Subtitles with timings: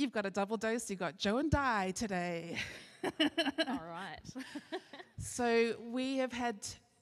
[0.00, 0.88] you've got a double dose.
[0.88, 2.56] You've got Joe and Di today.
[3.04, 4.20] All right.
[5.18, 6.56] so we have had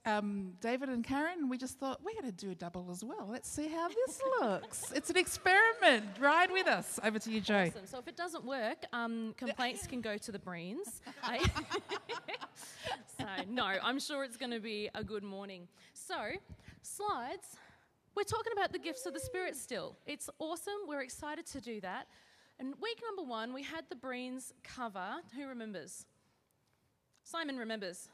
[0.05, 3.29] um, David and Karen, we just thought we're going to do a double as well.
[3.31, 4.93] Let's see how this looks.
[4.93, 6.07] It's an experiment.
[6.19, 6.99] Ride with us.
[7.05, 7.67] Over to you, Joe.
[7.69, 7.87] Awesome.
[7.87, 11.01] So if it doesn't work, um, complaints can go to the Breens.
[13.19, 15.69] so no, I'm sure it's going to be a good morning.
[15.93, 16.17] So
[16.83, 17.57] slides.
[18.15, 19.97] We're talking about the gifts of the Spirit still.
[20.07, 20.75] It's awesome.
[20.89, 22.09] We're excited to do that.
[22.61, 25.17] And week number one, we had the Breens cover.
[25.37, 26.07] Who remembers?
[27.23, 28.09] Simon remembers.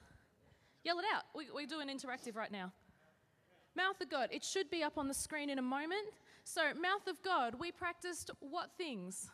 [0.85, 1.23] Yell it out.
[1.35, 2.73] We, we do an interactive right now.
[3.75, 4.29] Mouth of God.
[4.31, 6.07] It should be up on the screen in a moment.
[6.45, 9.31] So, mouth of God, we practiced what things?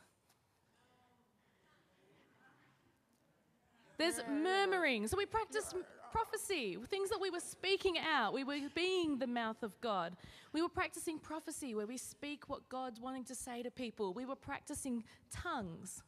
[3.99, 5.09] There's murmuring.
[5.09, 5.75] So, we practiced
[6.13, 8.33] prophecy, things that we were speaking out.
[8.33, 10.17] We were being the mouth of God.
[10.53, 14.13] We were practicing prophecy where we speak what God's wanting to say to people.
[14.13, 16.03] We were practicing tongues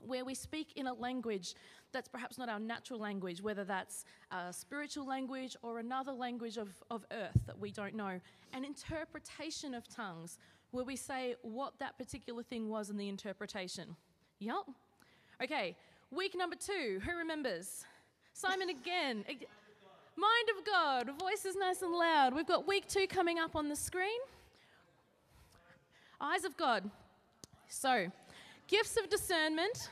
[0.00, 1.54] where we speak in a language
[1.92, 6.68] that's perhaps not our natural language, whether that's a spiritual language or another language of,
[6.90, 8.20] of earth that we don't know.
[8.52, 10.38] An interpretation of tongues,
[10.70, 13.96] where we say what that particular thing was in the interpretation.
[14.40, 14.64] Yep.
[15.42, 15.76] Okay,
[16.10, 17.84] week number two, who remembers?
[18.32, 19.24] Simon again.
[20.16, 22.34] Mind of God, voice is nice and loud.
[22.34, 24.20] We've got week two coming up on the screen.
[26.20, 26.88] Eyes of God.
[27.68, 28.10] So,
[28.68, 29.90] gifts of discernment,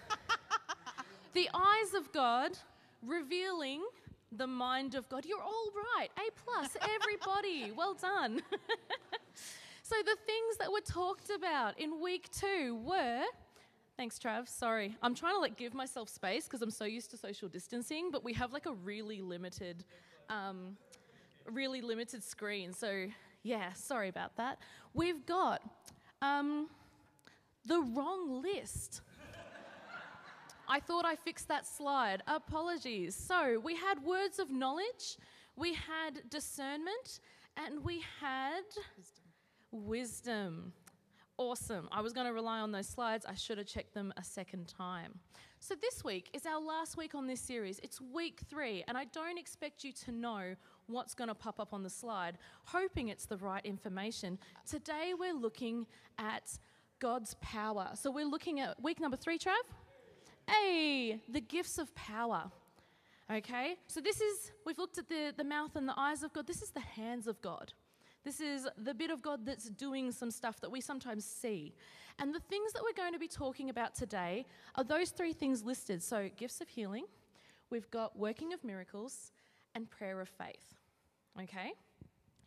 [1.35, 2.57] the eyes of God
[3.03, 3.83] revealing
[4.37, 5.25] the mind of God.
[5.27, 6.09] You're all right.
[6.17, 7.73] A plus, everybody.
[7.77, 8.43] well done.
[9.83, 13.25] so the things that were talked about in week two were.
[13.97, 14.49] Thanks, Trav.
[14.49, 14.97] Sorry.
[15.03, 18.25] I'm trying to like give myself space because I'm so used to social distancing, but
[18.25, 19.85] we have like a really limited,
[20.33, 20.77] um,
[21.51, 22.73] really limited screen.
[22.73, 23.07] So
[23.43, 24.59] yeah, sorry about that.
[24.95, 25.63] We've got
[26.21, 26.69] um,
[27.67, 29.03] the wrong list.
[30.69, 32.23] I thought I fixed that slide.
[32.27, 33.15] Apologies.
[33.15, 35.19] So, we had words of knowledge,
[35.57, 37.21] we had discernment,
[37.57, 38.63] and we had
[39.73, 39.83] wisdom.
[39.89, 40.73] wisdom.
[41.37, 41.89] Awesome.
[41.91, 43.27] I was going to rely on those slides.
[43.29, 45.19] I should have checked them a second time.
[45.63, 47.79] So, this week is our last week on this series.
[47.85, 50.57] It's week three, and I don't expect you to know
[50.89, 54.41] what's going to pop up on the slide, hoping it's the right information.
[54.69, 55.87] Today, we're looking
[56.19, 56.59] at
[56.99, 57.91] God's power.
[57.95, 59.53] So we're looking at week number three, Trav.
[60.49, 62.51] Hey, the gifts of power.
[63.33, 66.49] Okay, so this is, we've looked at the, the mouth and the eyes of God.
[66.49, 67.73] This is the hands of God.
[68.25, 71.75] This is the bit of God that's doing some stuff that we sometimes see.
[72.19, 74.47] And the things that we're going to be talking about today
[74.77, 76.03] are those three things listed.
[76.03, 77.07] So, gifts of healing,
[77.71, 79.33] we've got working of miracles,
[79.75, 80.75] and prayer of faith.
[81.41, 81.73] Okay?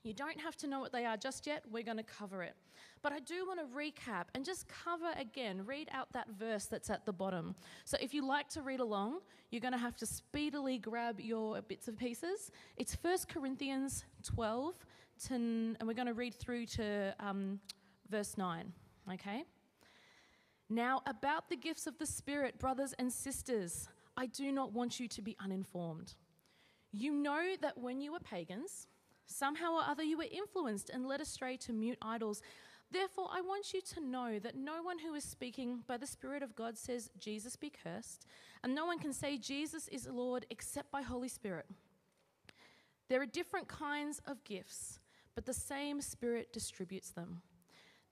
[0.03, 1.63] You don't have to know what they are just yet.
[1.71, 2.53] We're going to cover it.
[3.01, 6.89] But I do want to recap and just cover again, read out that verse that's
[6.89, 7.55] at the bottom.
[7.85, 9.19] So if you like to read along,
[9.49, 12.51] you're going to have to speedily grab your bits and pieces.
[12.77, 14.75] It's 1 Corinthians 12,
[15.29, 17.59] and we're going to read through to um,
[18.09, 18.71] verse 9.
[19.13, 19.43] Okay?
[20.69, 23.87] Now, about the gifts of the Spirit, brothers and sisters,
[24.17, 26.15] I do not want you to be uninformed.
[26.91, 28.87] You know that when you were pagans,
[29.27, 32.41] Somehow or other, you were influenced and led astray to mute idols.
[32.91, 36.43] Therefore, I want you to know that no one who is speaking by the Spirit
[36.43, 38.27] of God says, Jesus be cursed,
[38.63, 41.65] and no one can say Jesus is Lord except by Holy Spirit.
[43.09, 44.99] There are different kinds of gifts,
[45.35, 47.41] but the same Spirit distributes them.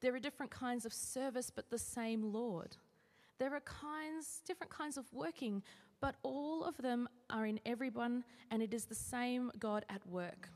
[0.01, 2.75] There are different kinds of service, but the same Lord.
[3.39, 5.63] There are kinds, different kinds of working,
[6.01, 10.49] but all of them are in everyone, and it is the same God at work.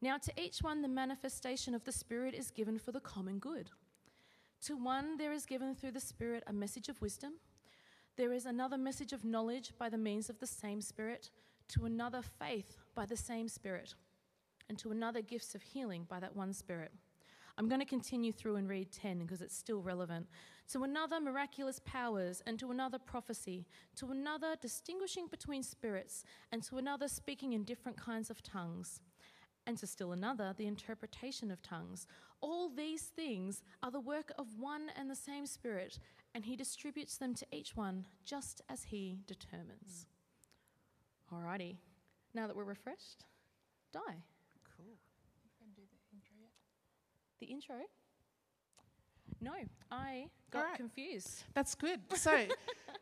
[0.00, 3.70] Now, to each one, the manifestation of the Spirit is given for the common good.
[4.62, 7.34] To one, there is given through the Spirit a message of wisdom.
[8.16, 11.30] There is another message of knowledge by the means of the same Spirit.
[11.68, 13.94] To another, faith by the same Spirit.
[14.68, 16.92] And to another, gifts of healing by that one Spirit.
[17.56, 20.28] I'm going to continue through and read 10 because it's still relevant.
[20.72, 23.66] To another, miraculous powers, and to another, prophecy.
[23.96, 29.00] To another, distinguishing between spirits, and to another, speaking in different kinds of tongues
[29.68, 32.06] and to still another, the interpretation of tongues.
[32.40, 35.98] All these things are the work of one and the same Spirit,
[36.34, 40.06] and He distributes them to each one just as He determines.
[41.30, 41.44] Mm.
[41.44, 41.76] Alrighty,
[42.32, 43.24] now that we're refreshed,
[43.92, 44.00] Di.
[44.74, 44.96] Cool.
[45.44, 46.48] You can do the intro yet?
[47.40, 47.76] The intro?
[49.40, 49.52] No,
[49.90, 50.76] I got right.
[50.76, 51.44] confused.
[51.54, 52.00] That's good.
[52.14, 52.46] So,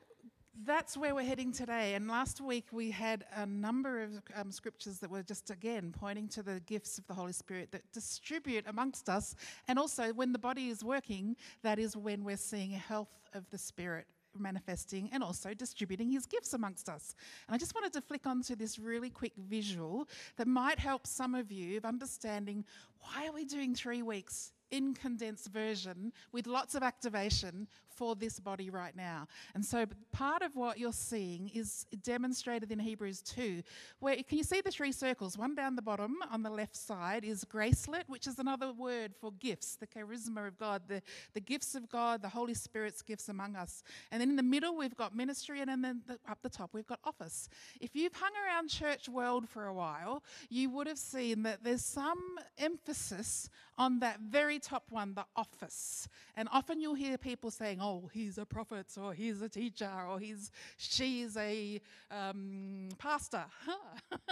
[0.64, 1.94] that's where we're heading today.
[1.94, 6.28] And last week we had a number of um, scriptures that were just again pointing
[6.28, 9.34] to the gifts of the Holy Spirit that distribute amongst us.
[9.68, 13.48] And also, when the body is working, that is when we're seeing a health of
[13.50, 14.06] the Spirit
[14.40, 17.14] manifesting and also distributing his gifts amongst us.
[17.46, 21.34] And I just wanted to flick onto this really quick visual that might help some
[21.34, 22.64] of you of understanding
[23.00, 28.38] why are we doing three weeks in condensed version with lots of activation for this
[28.38, 29.26] body right now.
[29.54, 33.62] And so part of what you're seeing is demonstrated in Hebrews 2,
[34.00, 35.38] where can you see the three circles?
[35.38, 39.32] One down the bottom on the left side is gracelet, which is another word for
[39.32, 41.02] gifts, the charisma of God, the,
[41.34, 43.82] the gifts of God, the Holy Spirit's gifts among us.
[44.10, 46.86] And then in the middle, we've got ministry, and then the, up the top, we've
[46.86, 47.48] got office.
[47.80, 51.84] If you've hung around church world for a while, you would have seen that there's
[51.84, 56.08] some emphasis on that very top one, the office.
[56.36, 60.18] And often you'll hear people saying, oh, he's a prophet, or he's a teacher, or
[60.18, 61.80] he's, she's a
[62.10, 63.44] um, pastor.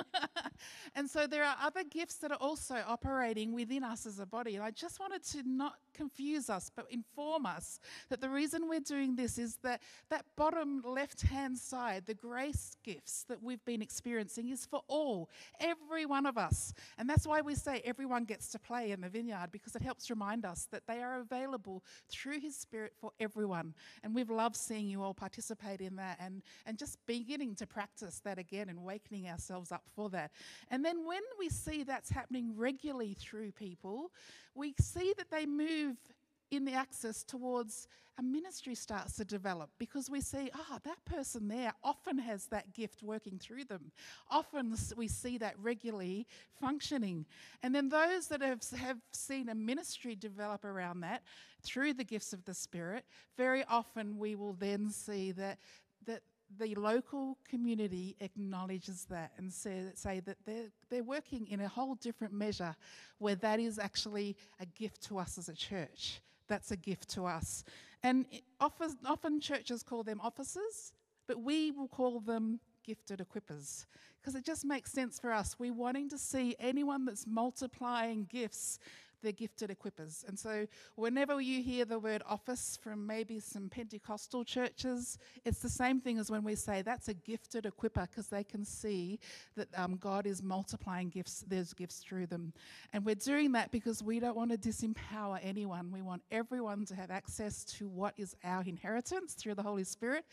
[0.95, 4.56] and so there are other gifts that are also operating within us as a body.
[4.56, 7.79] And I just wanted to not confuse us, but inform us
[8.09, 9.81] that the reason we're doing this is that
[10.11, 15.31] that bottom left hand side, the grace gifts that we've been experiencing, is for all,
[15.61, 16.75] every one of us.
[16.99, 20.11] And that's why we say everyone gets to play in the vineyard, because it helps
[20.11, 23.44] remind us that they are available through His Spirit for everyone.
[23.52, 28.20] And we've loved seeing you all participate in that and, and just beginning to practice
[28.25, 30.31] that again and wakening ourselves up for that.
[30.70, 34.11] And then when we see that's happening regularly through people,
[34.55, 35.96] we see that they move
[36.50, 37.88] in the axis towards
[38.19, 42.46] a ministry starts to develop because we see, ah, oh, that person there often has
[42.46, 43.91] that gift working through them.
[44.31, 46.26] Often we see that regularly
[46.61, 47.26] functioning.
[47.62, 51.23] And then those that have, have seen a ministry develop around that
[51.62, 53.05] through the gifts of the Spirit,
[53.37, 55.58] very often we will then see that,
[56.06, 56.23] that
[56.58, 61.96] the local community acknowledges that and say, say that they're, they're working in a whole
[61.96, 62.76] different measure
[63.19, 66.20] where that is actually a gift to us as a church.
[66.49, 67.64] That's a gift to us.
[68.02, 68.26] And
[68.61, 70.93] often, often churches call them officers,
[71.26, 73.87] but we will call them gifted equippers
[74.20, 75.56] because it just makes sense for us.
[75.58, 78.79] We're wanting to see anyone that's multiplying gifts
[79.25, 80.26] they're gifted equippers.
[80.29, 85.69] And so, whenever you hear the word office from maybe some Pentecostal churches, it's the
[85.69, 89.19] same thing as when we say that's a gifted equipper because they can see
[89.56, 92.53] that um, God is multiplying gifts, there's gifts through them.
[92.93, 95.91] And we're doing that because we don't want to disempower anyone.
[95.91, 100.25] We want everyone to have access to what is our inheritance through the Holy Spirit.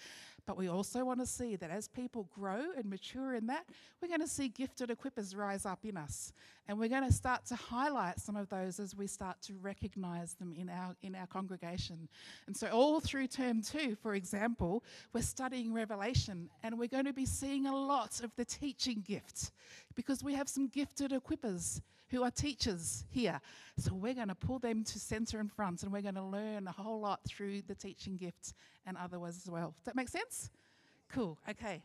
[0.46, 3.66] But we also want to see that as people grow and mature in that,
[4.02, 6.34] we're going to see gifted equippers rise up in us.
[6.68, 10.34] And we're going to start to highlight some of those as we start to recognize
[10.34, 12.08] them in our, in our congregation.
[12.48, 14.84] And so, all through term two, for example,
[15.14, 19.52] we're studying Revelation and we're going to be seeing a lot of the teaching gift
[19.96, 23.40] because we have some gifted equippers who are teachers here.
[23.78, 26.68] So we're going to pull them to center and front and we're going to learn
[26.68, 28.54] a whole lot through the teaching gifts
[28.86, 29.74] and others as well.
[29.78, 30.52] Does that make sense?
[31.10, 31.40] Cool.
[31.50, 31.82] Okay.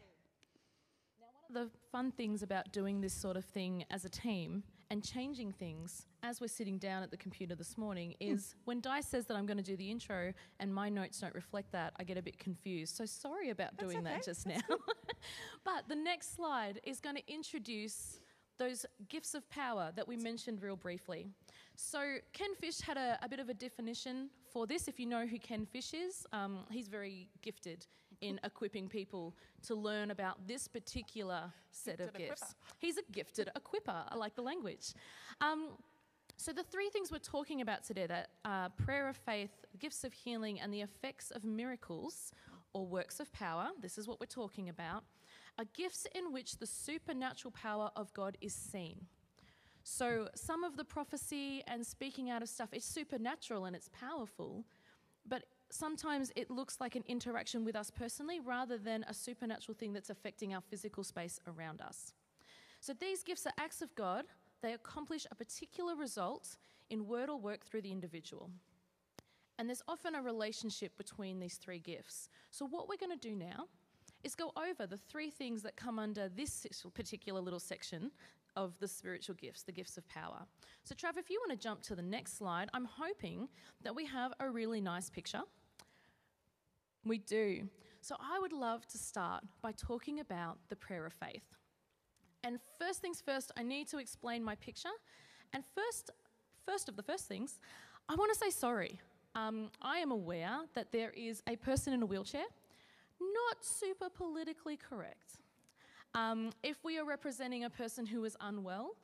[1.20, 4.64] Now, one of the fun things about doing this sort of thing as a team
[4.90, 8.34] and changing things as we're sitting down at the computer this morning hmm.
[8.34, 11.34] is when Di says that I'm going to do the intro and my notes don't
[11.34, 12.96] reflect that, I get a bit confused.
[12.96, 14.14] So sorry about That's doing okay.
[14.14, 14.76] that just That's now.
[15.64, 18.20] but the next slide is going to introduce
[18.58, 21.26] those gifts of power that we mentioned real briefly.
[21.76, 24.88] So, Ken Fish had a, a bit of a definition for this.
[24.88, 27.86] If you know who Ken Fish is, um, he's very gifted
[28.22, 29.34] in equipping people
[29.66, 32.42] to learn about this particular set gifted of gifts.
[32.42, 32.54] Equipper.
[32.78, 34.04] He's a gifted equipper.
[34.08, 34.94] I like the language.
[35.40, 35.70] Um,
[36.38, 40.12] so, the three things we're talking about today that are prayer of faith, gifts of
[40.12, 42.32] healing, and the effects of miracles
[42.72, 45.04] or works of power, this is what we're talking about,
[45.58, 49.06] are gifts in which the supernatural power of God is seen.
[49.82, 54.64] So, some of the prophecy and speaking out of stuff is supernatural and it's powerful,
[55.28, 59.92] but sometimes it looks like an interaction with us personally rather than a supernatural thing
[59.92, 62.12] that's affecting our physical space around us.
[62.80, 64.24] So, these gifts are acts of God,
[64.60, 66.56] they accomplish a particular result
[66.90, 68.50] in word or work through the individual.
[69.58, 72.28] And there's often a relationship between these three gifts.
[72.50, 73.68] So, what we're going to do now
[74.26, 78.10] is go over the three things that come under this particular little section
[78.56, 80.42] of the spiritual gifts, the gifts of power.
[80.82, 83.48] So, Trav, if you want to jump to the next slide, I'm hoping
[83.84, 85.42] that we have a really nice picture.
[87.04, 87.68] We do.
[88.00, 91.44] So, I would love to start by talking about the prayer of faith.
[92.42, 94.96] And first things first, I need to explain my picture.
[95.52, 96.10] And first,
[96.66, 97.60] first of the first things,
[98.08, 99.00] I want to say sorry.
[99.36, 102.46] Um, I am aware that there is a person in a wheelchair
[103.20, 105.38] not super politically correct.
[106.14, 108.96] Um, if we are representing a person who is unwell,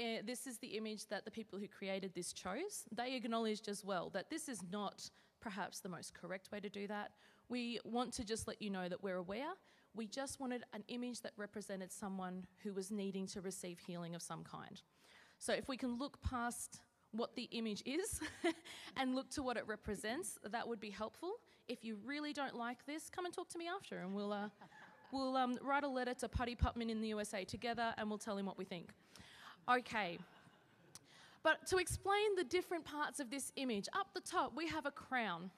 [0.00, 2.84] uh, this is the image that the people who created this chose.
[2.90, 5.08] They acknowledged as well that this is not
[5.40, 7.12] perhaps the most correct way to do that.
[7.48, 9.52] We want to just let you know that we're aware.
[9.94, 14.22] We just wanted an image that represented someone who was needing to receive healing of
[14.22, 14.80] some kind.
[15.38, 16.80] So if we can look past
[17.12, 18.20] what the image is
[18.96, 21.34] and look to what it represents, that would be helpful.
[21.68, 24.48] If you really don't like this, come and talk to me after, and we'll, uh,
[25.12, 28.36] we'll um, write a letter to Putty Putman in the USA together and we'll tell
[28.36, 28.90] him what we think.
[29.70, 30.18] Okay.
[31.42, 34.90] But to explain the different parts of this image, up the top we have a
[34.90, 35.50] crown.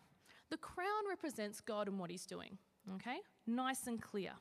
[0.51, 2.57] The crown represents God and what he's doing,
[2.95, 3.19] okay?
[3.49, 4.33] Nice and clear.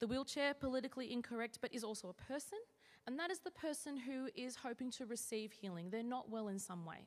[0.00, 2.58] The wheelchair, politically incorrect, but is also a person,
[3.06, 5.90] and that is the person who is hoping to receive healing.
[5.90, 7.06] They're not well in some way.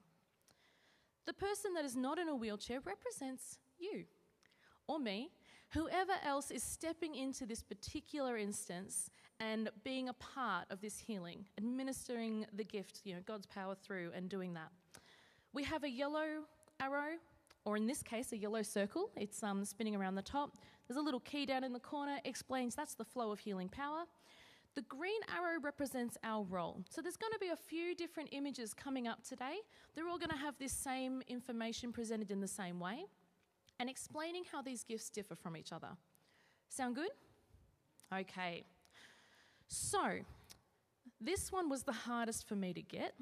[1.27, 4.05] The person that is not in a wheelchair represents you
[4.88, 5.29] or me,
[5.74, 11.46] whoever else is stepping into this particular instance and being a part of this healing,
[11.57, 14.72] administering the gift, you know, God's power through and doing that.
[15.51, 16.46] We have a yellow
[16.79, 17.17] arrow,
[17.65, 19.10] or in this case, a yellow circle.
[19.17, 20.57] It's um, spinning around the top.
[20.88, 24.05] There's a little key down in the corner, explains that's the flow of healing power.
[24.77, 26.84] The green arrow represents our role.
[26.88, 29.55] So there's going to be a few different images coming up today.
[29.96, 33.05] They're all going to have this same information presented in the same way
[33.79, 35.88] and explaining how these gifts differ from each other.
[36.69, 37.10] Sound good?
[38.13, 38.65] Okay.
[39.67, 40.19] So,
[41.19, 43.15] this one was the hardest for me to get.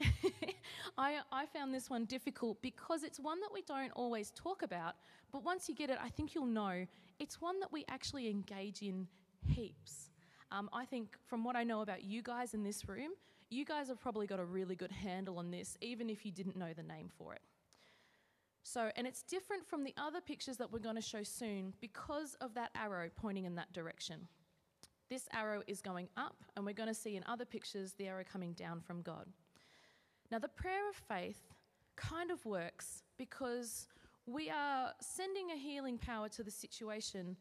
[0.96, 4.94] I, I found this one difficult because it's one that we don't always talk about,
[5.32, 6.86] but once you get it, I think you'll know
[7.18, 9.08] it's one that we actually engage in
[9.48, 10.09] heaps.
[10.52, 13.10] Um, I think from what I know about you guys in this room,
[13.50, 16.56] you guys have probably got a really good handle on this, even if you didn't
[16.56, 17.40] know the name for it.
[18.62, 22.34] So, and it's different from the other pictures that we're going to show soon because
[22.40, 24.28] of that arrow pointing in that direction.
[25.08, 28.22] This arrow is going up, and we're going to see in other pictures the arrow
[28.30, 29.26] coming down from God.
[30.30, 31.48] Now, the prayer of faith
[31.96, 33.88] kind of works because
[34.26, 37.36] we are sending a healing power to the situation,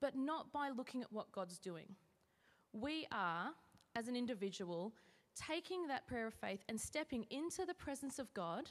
[0.00, 1.94] but not by looking at what God's doing.
[2.72, 3.50] We are,
[3.94, 4.92] as an individual,
[5.34, 8.70] taking that prayer of faith and stepping into the presence of God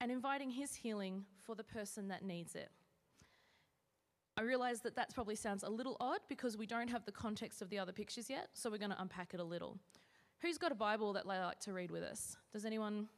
[0.00, 2.70] and inviting His healing for the person that needs it.
[4.36, 7.60] I realize that that probably sounds a little odd because we don't have the context
[7.60, 9.78] of the other pictures yet, so we're going to unpack it a little.
[10.40, 12.36] Who's got a Bible that they like to read with us?
[12.52, 13.08] Does anyone?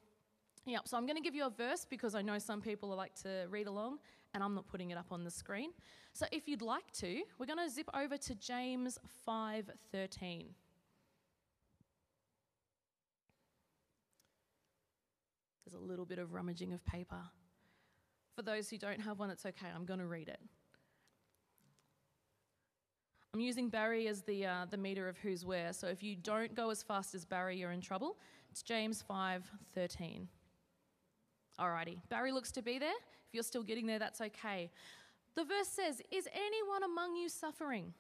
[0.64, 3.14] Yep, so I'm going to give you a verse because I know some people like
[3.22, 3.98] to read along
[4.34, 5.70] and I'm not putting it up on the screen.
[6.12, 10.54] So if you'd like to, we're going to zip over to James 5:13.
[15.64, 17.22] There's a little bit of rummaging of paper.
[18.34, 19.68] For those who don't have one, it's okay.
[19.74, 20.40] I'm going to read it.
[23.32, 25.72] I'm using Barry as the, uh, the meter of who's where.
[25.72, 28.16] So if you don't go as fast as Barry, you're in trouble.
[28.50, 30.26] It's James 5:13.
[31.60, 32.88] Alrighty, Barry looks to be there.
[33.28, 34.70] If you're still getting there, that's okay.
[35.34, 37.92] The verse says, Is anyone among you suffering?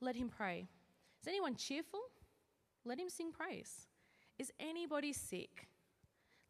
[0.00, 0.68] Let him pray.
[1.22, 2.00] Is anyone cheerful?
[2.84, 3.86] Let him sing praise.
[4.38, 5.68] Is anybody sick?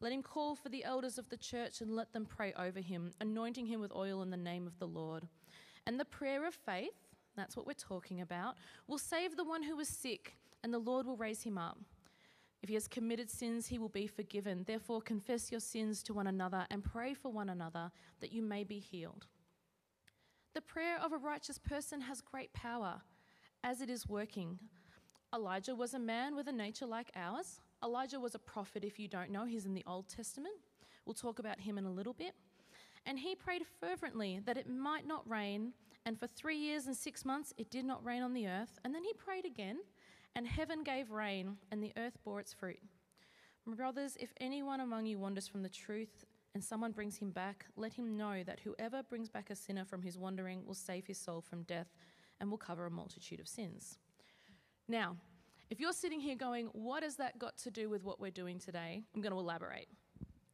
[0.01, 3.13] Let him call for the elders of the church and let them pray over him,
[3.19, 5.27] anointing him with oil in the name of the Lord.
[5.87, 7.07] And the prayer of faith
[7.37, 8.55] that's what we're talking about,
[8.87, 11.77] will save the one who is sick, and the Lord will raise him up.
[12.61, 14.63] If he has committed sins, he will be forgiven.
[14.65, 18.63] Therefore, confess your sins to one another and pray for one another that you may
[18.63, 19.27] be healed.
[20.53, 23.01] The prayer of a righteous person has great power
[23.63, 24.57] as it is working.
[25.33, 27.59] Elijah was a man with a nature like ours.
[27.83, 30.55] Elijah was a prophet, if you don't know, he's in the Old Testament.
[31.05, 32.33] We'll talk about him in a little bit.
[33.05, 35.73] And he prayed fervently that it might not rain
[36.07, 38.79] and for three years and six months it did not rain on the earth.
[38.83, 39.79] And then he prayed again,
[40.37, 42.77] and heaven gave rain, and the earth bore its fruit.
[43.65, 47.65] My brothers, if anyone among you wanders from the truth and someone brings him back,
[47.75, 51.17] let him know that whoever brings back a sinner from his wandering will save his
[51.17, 51.87] soul from death
[52.39, 53.97] and will cover a multitude of sins.
[54.87, 55.17] Now,
[55.71, 58.59] if you're sitting here going, What has that got to do with what we're doing
[58.59, 59.01] today?
[59.15, 59.87] I'm going to elaborate.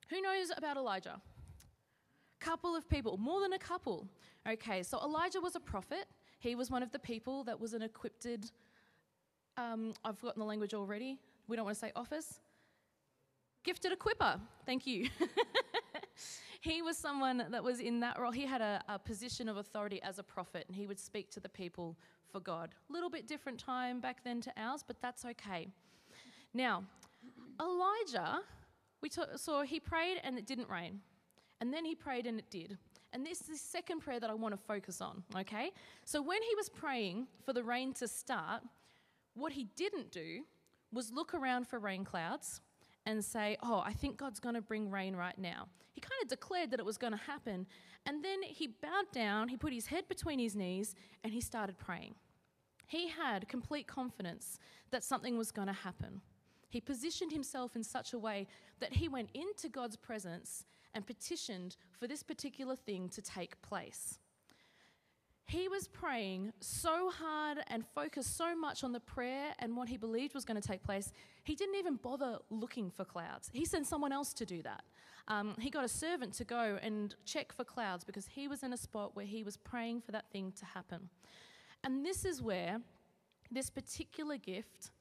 [0.09, 1.19] Who knows about Elijah?
[2.39, 4.07] Couple of people, more than a couple.
[4.47, 6.05] Okay, so Elijah was a prophet.
[6.39, 8.25] He was one of the people that was an equipped,
[9.57, 11.19] um, I've forgotten the language already.
[11.47, 12.39] We don't want to say office.
[13.63, 14.39] Gifted equipper.
[14.65, 15.09] Thank you.
[16.61, 18.31] he was someone that was in that role.
[18.31, 21.39] He had a, a, position of authority as a prophet, and he would speak to
[21.39, 21.97] the people
[22.31, 22.73] for God.
[22.89, 25.67] A little bit different time back then to ours, but that's okay.
[26.53, 26.83] Now,
[27.61, 28.41] Elijah,
[29.01, 30.99] we saw he prayed and it didn't rain.
[31.61, 32.77] And then he prayed and it did.
[33.13, 35.71] And this is the second prayer that I want to focus on, okay?
[36.03, 38.63] So when he was praying for the rain to start,
[39.35, 40.43] what he didn't do
[40.91, 42.61] was look around for rain clouds
[43.05, 45.67] and say, Oh, I think God's going to bring rain right now.
[45.93, 47.67] He kind of declared that it was going to happen.
[48.05, 51.77] And then he bowed down, he put his head between his knees, and he started
[51.77, 52.15] praying.
[52.87, 54.59] He had complete confidence
[54.91, 56.21] that something was going to happen.
[56.69, 58.47] He positioned himself in such a way
[58.79, 64.19] that he went into God's presence and petitioned for this particular thing to take place.
[65.47, 69.97] He was praying so hard and focused so much on the prayer and what he
[69.97, 71.11] believed was going to take place,
[71.43, 73.49] he didn't even bother looking for clouds.
[73.53, 74.83] He sent someone else to do that.
[75.27, 78.73] Um, he got a servant to go and check for clouds because he was in
[78.73, 81.09] a spot where he was praying for that thing to happen.
[81.83, 82.79] And this is where
[83.51, 84.91] this particular gift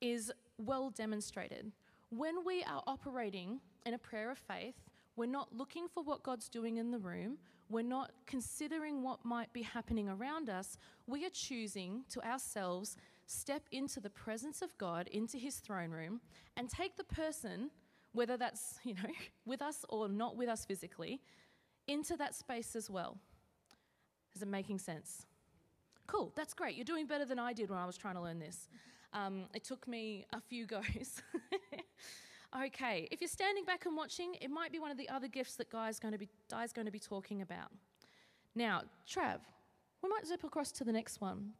[0.00, 1.72] is well demonstrated.
[2.10, 4.76] When we are operating in a prayer of faith,
[5.16, 7.38] we're not looking for what God's doing in the room.
[7.70, 10.78] We're not considering what might be happening around us.
[11.06, 12.96] We are choosing to ourselves
[13.26, 16.20] step into the presence of God, into his throne room,
[16.56, 17.70] and take the person,
[18.12, 19.10] whether that's, you know,
[19.44, 21.20] with us or not with us physically,
[21.86, 23.18] into that space as well.
[24.34, 25.26] Is it making sense?
[26.06, 26.74] Cool, that's great.
[26.74, 28.68] You're doing better than I did when I was trying to learn this.
[29.12, 31.22] Um, it took me a few goes.
[32.56, 35.56] Okay, if you're standing back and watching, it might be one of the other gifts
[35.56, 37.70] that Guy's going to be, Guy's going to be talking about.
[38.54, 39.40] Now, Trav,
[40.02, 41.50] we might zip across to the next one.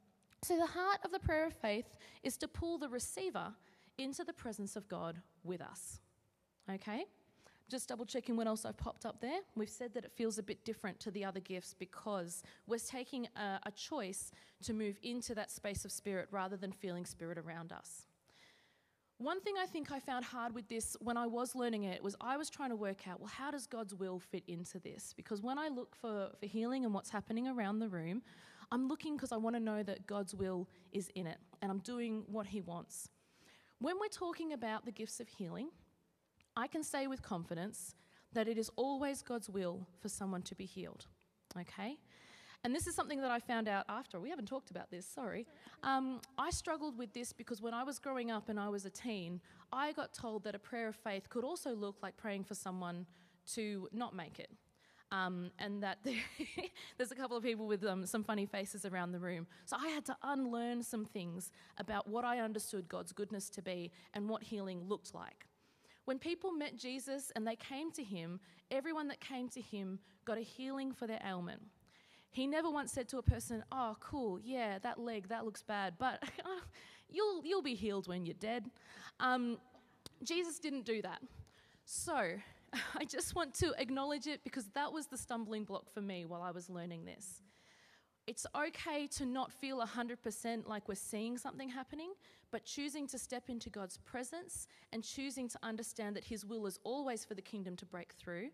[0.42, 1.86] So, the heart of the prayer of faith
[2.22, 3.52] is to pull the receiver
[3.98, 6.00] into the presence of God with us.
[6.72, 7.04] Okay?
[7.68, 9.40] Just double checking what else I've popped up there.
[9.54, 13.28] We've said that it feels a bit different to the other gifts because we're taking
[13.36, 17.72] a, a choice to move into that space of spirit rather than feeling spirit around
[17.72, 18.06] us.
[19.18, 22.14] One thing I think I found hard with this when I was learning it was
[22.20, 25.12] I was trying to work out, well, how does God's will fit into this?
[25.16, 28.22] Because when I look for, for healing and what's happening around the room,
[28.70, 31.80] I'm looking because I want to know that God's will is in it and I'm
[31.80, 33.08] doing what He wants.
[33.80, 35.70] When we're talking about the gifts of healing,
[36.56, 37.96] I can say with confidence
[38.34, 41.06] that it is always God's will for someone to be healed.
[41.58, 41.98] Okay?
[42.64, 44.18] And this is something that I found out after.
[44.18, 45.46] We haven't talked about this, sorry.
[45.82, 48.90] Um, I struggled with this because when I was growing up and I was a
[48.90, 49.40] teen,
[49.72, 53.06] I got told that a prayer of faith could also look like praying for someone
[53.54, 54.50] to not make it.
[55.10, 55.98] Um, and that
[56.98, 59.46] there's a couple of people with um, some funny faces around the room.
[59.64, 63.92] So I had to unlearn some things about what I understood God's goodness to be
[64.14, 65.46] and what healing looked like.
[66.04, 70.38] When people met Jesus and they came to him, everyone that came to him got
[70.38, 71.62] a healing for their ailment.
[72.30, 75.94] He never once said to a person, Oh, cool, yeah, that leg, that looks bad,
[75.98, 76.22] but
[77.10, 78.70] you'll, you'll be healed when you're dead.
[79.20, 79.58] Um,
[80.22, 81.20] Jesus didn't do that.
[81.84, 82.14] So
[82.96, 86.42] I just want to acknowledge it because that was the stumbling block for me while
[86.42, 87.42] I was learning this.
[88.26, 92.12] It's okay to not feel 100% like we're seeing something happening,
[92.50, 96.78] but choosing to step into God's presence and choosing to understand that His will is
[96.84, 98.50] always for the kingdom to break through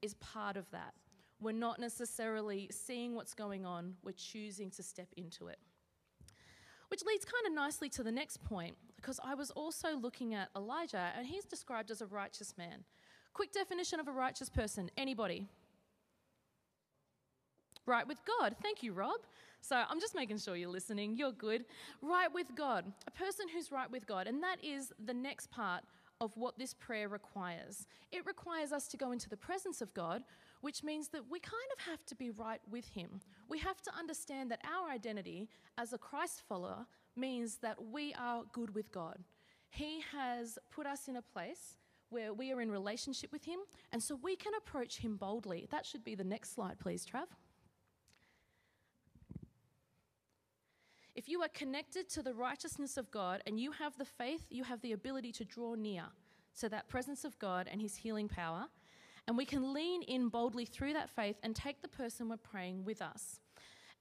[0.00, 0.94] is part of that.
[1.40, 5.58] We're not necessarily seeing what's going on, we're choosing to step into it.
[6.88, 10.48] Which leads kind of nicely to the next point, because I was also looking at
[10.56, 12.84] Elijah, and he's described as a righteous man.
[13.34, 15.46] Quick definition of a righteous person anybody?
[17.84, 18.56] Right with God.
[18.62, 19.20] Thank you, Rob.
[19.60, 21.16] So I'm just making sure you're listening.
[21.16, 21.64] You're good.
[22.00, 22.84] Right with God.
[23.06, 24.26] A person who's right with God.
[24.26, 25.82] And that is the next part
[26.20, 27.86] of what this prayer requires.
[28.10, 30.22] It requires us to go into the presence of God,
[30.66, 33.20] which means that we kind of have to be right with Him.
[33.48, 35.48] We have to understand that our identity
[35.78, 39.18] as a Christ follower means that we are good with God.
[39.70, 41.76] He has put us in a place
[42.08, 43.60] where we are in relationship with Him,
[43.92, 45.68] and so we can approach Him boldly.
[45.70, 47.28] That should be the next slide, please, Trav.
[51.14, 54.64] If you are connected to the righteousness of God and you have the faith, you
[54.64, 56.06] have the ability to draw near
[56.58, 58.66] to that presence of God and His healing power.
[59.28, 62.84] And we can lean in boldly through that faith and take the person we're praying
[62.84, 63.40] with us.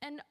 [0.01, 0.21] And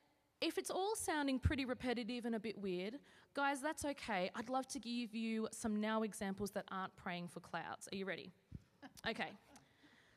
[0.40, 2.98] if it's all sounding pretty repetitive and a bit weird,
[3.34, 4.30] guys, that's okay.
[4.34, 7.88] I'd love to give you some now examples that aren't praying for clouds.
[7.92, 8.30] Are you ready?
[9.08, 9.30] Okay.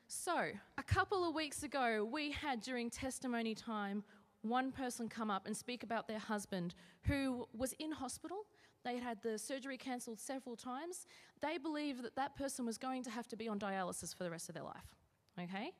[0.06, 0.46] So,
[0.78, 4.04] a couple of weeks ago, we had during testimony time
[4.42, 8.46] one person come up and speak about their husband who was in hospital.
[8.84, 11.06] They had had the surgery cancelled several times.
[11.42, 14.30] They believed that that person was going to have to be on dialysis for the
[14.30, 14.96] rest of their life.
[15.40, 15.72] Okay?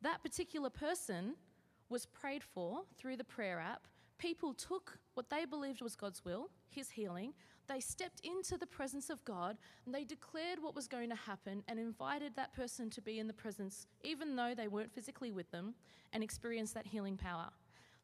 [0.00, 1.34] That particular person
[1.88, 3.86] was prayed for through the prayer app.
[4.18, 7.34] People took what they believed was God's will, his healing.
[7.68, 11.62] they stepped into the presence of God and they declared what was going to happen
[11.68, 15.50] and invited that person to be in the presence, even though they weren't physically with
[15.52, 15.74] them,
[16.12, 17.50] and experience that healing power.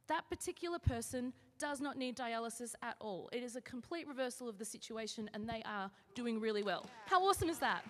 [0.08, 3.28] That particular person does not need dialysis at all.
[3.32, 6.86] It is a complete reversal of the situation, and they are doing really well.
[7.06, 7.84] How awesome is that?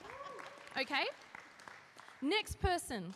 [0.81, 1.05] Okay?
[2.21, 3.15] Next person.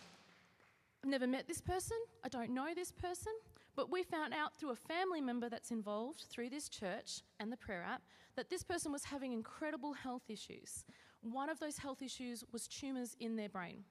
[1.03, 3.33] I've never met this person, I don't know this person,
[3.75, 7.57] but we found out through a family member that's involved through this church and the
[7.57, 8.03] prayer app
[8.37, 10.85] that this person was having incredible health issues.
[11.23, 13.83] One of those health issues was tumors in their brain.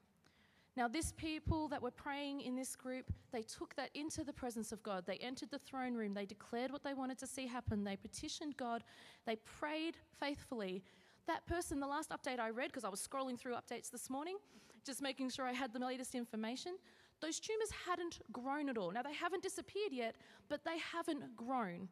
[0.78, 4.72] Now, this people that were praying in this group, they took that into the presence
[4.72, 5.04] of God.
[5.06, 6.14] They entered the throne room.
[6.14, 7.84] They declared what they wanted to see happen.
[7.84, 8.84] They petitioned God.
[9.26, 10.82] They prayed faithfully.
[11.28, 14.38] That person, the last update I read, because I was scrolling through updates this morning,
[14.86, 16.78] just making sure I had the latest information,
[17.20, 18.92] those tumors hadn't grown at all.
[18.92, 20.16] Now, they haven't disappeared yet,
[20.48, 21.90] but they haven't grown,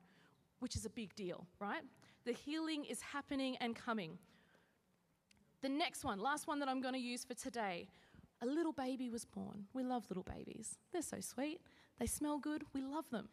[0.59, 1.83] which is a big deal, right?
[2.25, 4.17] The healing is happening and coming.
[5.61, 7.87] The next one, last one that I'm going to use for today
[8.41, 9.65] a little baby was born.
[9.73, 11.61] We love little babies, they're so sweet.
[11.99, 13.27] They smell good, we love them.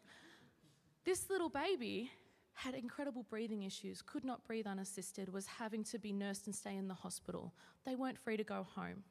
[1.05, 2.11] This little baby
[2.53, 6.75] had incredible breathing issues, could not breathe unassisted, was having to be nursed and stay
[6.75, 7.53] in the hospital.
[7.85, 9.03] They weren't free to go home.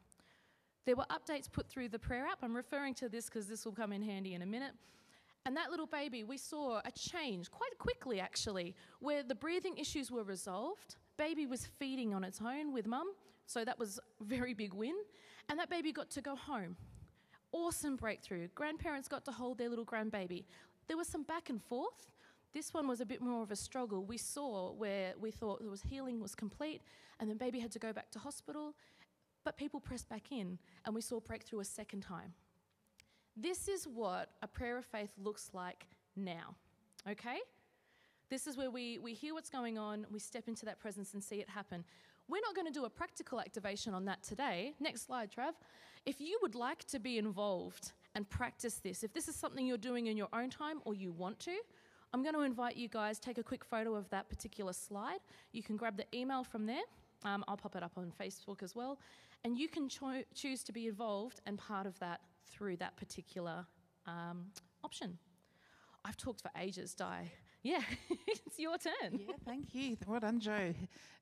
[0.85, 2.39] There were updates put through the prayer app.
[2.43, 4.73] I'm referring to this because this will come in handy in a minute.
[5.47, 10.11] And that little baby, we saw a change quite quickly actually, where the breathing issues
[10.11, 10.97] were resolved.
[11.17, 13.07] Baby was feeding on its own with mum,
[13.47, 14.97] so that was a very big win.
[15.49, 16.77] And that baby got to go home.
[17.53, 18.49] Awesome breakthrough.
[18.55, 20.45] Grandparents got to hold their little grandbaby.
[20.89, 22.09] There was some back and forth.
[22.53, 24.05] This one was a bit more of a struggle.
[24.05, 26.81] We saw where we thought there was healing was complete,
[27.21, 28.75] and then baby had to go back to hospital,
[29.45, 32.33] but people pressed back in, and we saw breakthrough a second time.
[33.37, 36.57] This is what a prayer of faith looks like now,
[37.09, 37.41] okay?
[38.31, 41.23] This is where we, we hear what's going on, we step into that presence and
[41.23, 41.85] see it happen.
[42.29, 44.75] We're not going to do a practical activation on that today.
[44.81, 45.53] Next slide, Trav.
[46.05, 49.77] If you would like to be involved and practice this, if this is something you're
[49.77, 51.57] doing in your own time or you want to,
[52.13, 55.19] I'm going to invite you guys take a quick photo of that particular slide.
[55.53, 56.83] You can grab the email from there.
[57.25, 58.99] Um, I'll pop it up on Facebook as well,
[59.45, 63.67] and you can cho- choose to be involved and part of that through that particular
[64.07, 64.47] um,
[64.85, 65.19] option.
[66.05, 67.31] I've talked for ages, Di.
[67.67, 67.83] Yeah,
[68.29, 69.19] it's your turn.
[69.19, 69.97] Yeah, thank you.
[70.07, 70.73] Well done, Joe.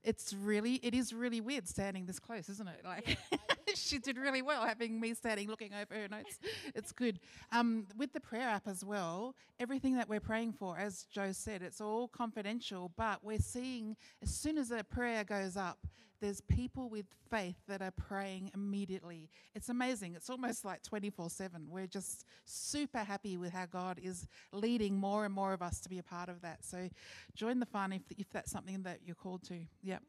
[0.03, 2.83] It's really, it is really weird standing this close, isn't it?
[2.85, 3.17] Like,
[3.75, 6.39] she did really well having me standing looking over her notes.
[6.75, 7.19] It's good.
[7.51, 11.63] Um, with the prayer app as well, everything that we're praying for, as Joe said,
[11.63, 15.79] it's all confidential, but we're seeing as soon as a prayer goes up,
[16.25, 19.29] there's people with faith that are praying immediately.
[19.55, 20.15] It's amazing.
[20.15, 21.67] It's almost like 24 7.
[21.69, 25.91] We're just super happy with how God is leading more and more of us to
[25.91, 26.65] be a part of that.
[26.65, 26.89] So
[27.35, 29.59] join the fun if, if that's something that you're called to.
[29.83, 30.03] Yep.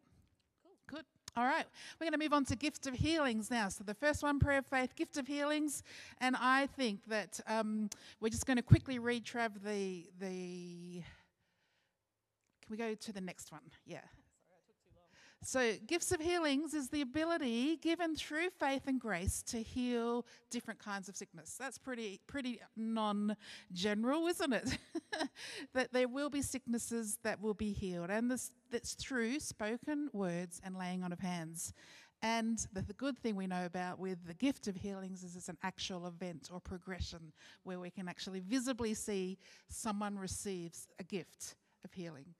[0.87, 0.99] Cool.
[0.99, 1.05] Good.
[1.35, 1.65] All right,
[1.99, 3.67] we're going to move on to gift of healings now.
[3.67, 5.83] So the first one, prayer of faith, gift of healings,
[6.21, 7.89] and I think that um,
[8.21, 11.03] we're just going to quickly read Trav the the.
[12.61, 13.63] Can we go to the next one?
[13.85, 13.99] Yeah.
[15.45, 20.79] So, gifts of healings is the ability given through faith and grace to heal different
[20.79, 21.55] kinds of sickness.
[21.59, 24.79] That's pretty pretty non-general, isn't it?
[25.75, 30.59] that there will be sicknesses that will be healed, and this that's through spoken words
[30.65, 31.73] and laying on of hands.
[32.23, 35.49] And the, the, good thing we know about with the gift of healings is it's
[35.49, 41.53] an actual event or progression where we can actually visibly see someone receives a gift
[41.83, 42.33] of healing.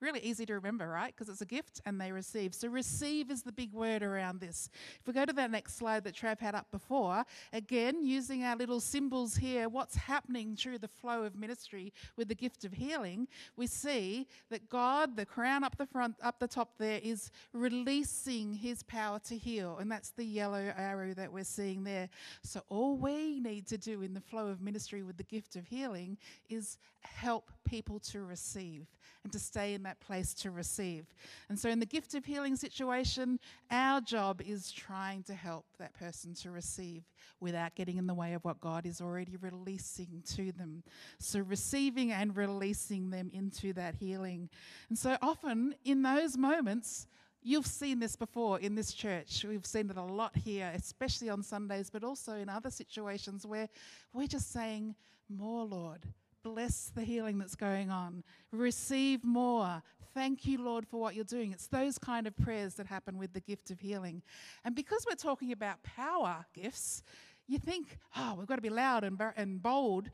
[0.00, 1.14] Really easy to remember, right?
[1.14, 2.54] Because it's a gift and they receive.
[2.54, 4.68] So, receive is the big word around this.
[5.00, 8.56] If we go to that next slide that Trav had up before, again, using our
[8.56, 13.28] little symbols here, what's happening through the flow of ministry with the gift of healing,
[13.56, 18.52] we see that God, the crown up the front, up the top there, is releasing
[18.52, 19.78] his power to heal.
[19.78, 22.08] And that's the yellow arrow that we're seeing there.
[22.42, 25.66] So, all we need to do in the flow of ministry with the gift of
[25.66, 26.18] healing
[26.50, 28.86] is help people to receive
[29.24, 31.06] and to stay in that place to receive.
[31.48, 35.94] And so, in the gift of healing situation, our job is trying to help that
[35.94, 37.02] person to receive
[37.40, 40.84] without getting in the way of what God is already releasing to them.
[41.18, 44.50] So, receiving and releasing them into that healing.
[44.90, 47.08] And so, often in those moments,
[47.46, 49.44] You've seen this before in this church.
[49.46, 53.68] We've seen it a lot here, especially on Sundays, but also in other situations where
[54.14, 54.94] we're just saying,
[55.28, 56.06] More, Lord
[56.44, 58.22] bless the healing that's going on.
[58.52, 59.82] Receive more.
[60.14, 61.50] Thank you, Lord, for what you're doing.
[61.50, 64.22] It's those kind of prayers that happen with the gift of healing.
[64.64, 67.02] And because we're talking about power gifts,
[67.48, 70.10] you think, oh, we've got to be loud and, and bold.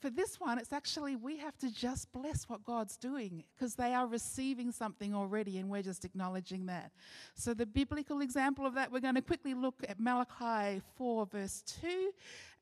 [0.00, 3.94] For this one, it's actually we have to just bless what God's doing because they
[3.94, 6.90] are receiving something already and we're just acknowledging that.
[7.34, 11.62] So, the biblical example of that, we're going to quickly look at Malachi 4, verse
[11.82, 12.10] 2.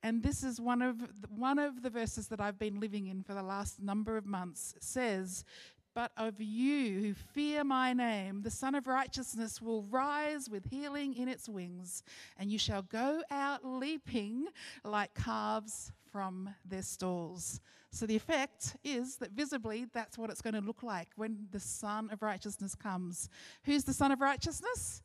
[0.03, 3.23] And this is one of, the, one of the verses that I've been living in
[3.23, 4.73] for the last number of months.
[4.77, 5.43] It says,
[5.95, 11.15] but of you who fear my name, the Sun of Righteousness will rise with healing
[11.15, 12.03] in its wings,
[12.37, 14.47] and you shall go out leaping
[14.83, 17.61] like calves from their stalls.
[17.91, 21.59] So the effect is that visibly that's what it's going to look like when the
[21.59, 23.29] Son of Righteousness comes.
[23.63, 25.01] Who's the Son of Righteousness?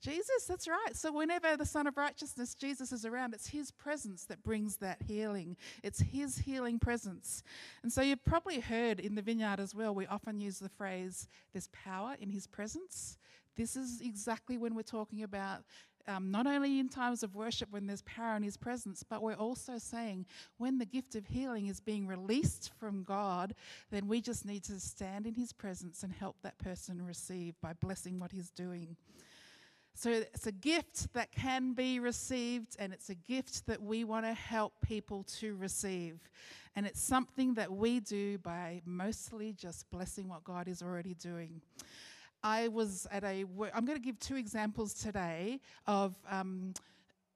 [0.00, 0.94] Jesus, that's right.
[0.94, 5.02] So, whenever the Son of Righteousness, Jesus is around, it's His presence that brings that
[5.06, 5.56] healing.
[5.82, 7.42] It's His healing presence.
[7.82, 11.28] And so, you've probably heard in the vineyard as well, we often use the phrase,
[11.52, 13.18] there's power in His presence.
[13.56, 15.64] This is exactly when we're talking about
[16.08, 19.34] um, not only in times of worship when there's power in His presence, but we're
[19.34, 23.54] also saying when the gift of healing is being released from God,
[23.90, 27.74] then we just need to stand in His presence and help that person receive by
[27.74, 28.96] blessing what He's doing.
[29.94, 34.24] So it's a gift that can be received, and it's a gift that we want
[34.26, 36.20] to help people to receive.
[36.76, 41.60] And it's something that we do by mostly just blessing what God is already doing.
[42.42, 46.14] I was at a, I'm going to give two examples today of.
[46.30, 46.74] Um,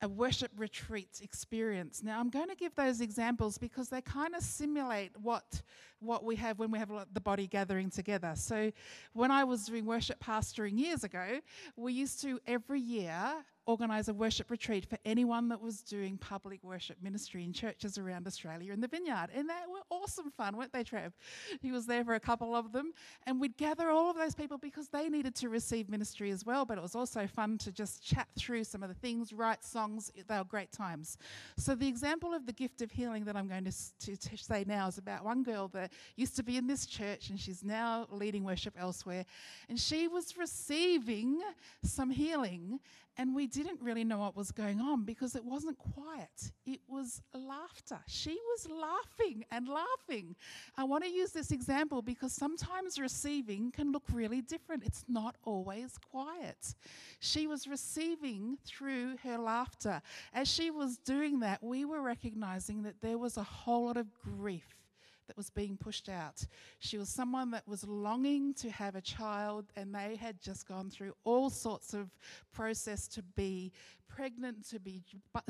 [0.03, 2.03] a worship retreat experience.
[2.03, 5.63] Now, I'm going to give those examples because they kind of simulate what,
[6.01, 8.33] what we have when we have the body gathering together.
[8.35, 8.73] So,
[9.13, 11.39] when I was doing worship pastoring years ago,
[11.77, 16.63] we used to every year organise a worship retreat for anyone that was doing public
[16.65, 19.29] worship ministry in churches around Australia in the vineyard.
[19.35, 21.13] And they were awesome fun, weren't they, Trev?
[21.61, 22.93] He was there for a couple of them.
[23.27, 26.65] And we'd gather all of those people because they needed to receive ministry as well.
[26.65, 30.11] But it was also fun to just chat through some of the things, write songs.
[30.27, 31.17] They were great times.
[31.57, 34.65] So the example of the gift of healing that I'm going to, to, to say
[34.67, 38.07] now is about one girl that used to be in this church and she's now
[38.11, 39.25] leading worship elsewhere.
[39.69, 41.41] And she was receiving
[41.85, 42.81] some healing
[43.17, 46.53] and we didn't really know what was going on because it wasn't quiet.
[46.65, 47.99] It was laughter.
[48.07, 50.35] She was laughing and laughing.
[50.77, 54.85] I want to use this example because sometimes receiving can look really different.
[54.85, 56.75] It's not always quiet.
[57.21, 60.01] She was receiving through her laughter.
[60.33, 64.07] As she was doing that, we were recognizing that there was a whole lot of
[64.15, 64.82] grief
[65.27, 66.45] that was being pushed out.
[66.79, 70.91] She was someone that was longing to have a child, and they had just gone
[70.91, 72.11] through all sorts of
[72.53, 73.73] process to be
[74.09, 75.03] pregnant, to be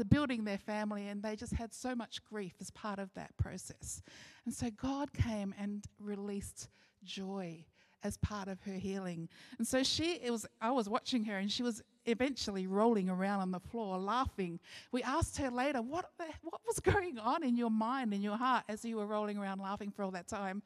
[0.08, 4.02] building their family, and they just had so much grief as part of that process.
[4.44, 6.68] And so God came and released
[7.02, 7.64] joy
[8.04, 9.28] as part of her healing.
[9.58, 13.40] And so she it was I was watching her and she was eventually rolling around
[13.40, 14.58] on the floor laughing.
[14.90, 18.36] We asked her later, what, the, what was going on in your mind, in your
[18.36, 20.62] heart, as you were rolling around laughing for all that time?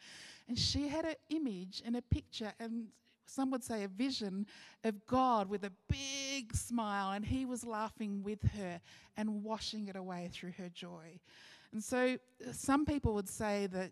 [0.48, 2.86] And she had an image and a picture, and
[3.26, 4.46] some would say a vision
[4.84, 8.80] of God with a big smile, and He was laughing with her
[9.16, 11.18] and washing it away through her joy.
[11.72, 12.16] And so,
[12.52, 13.90] some people would say that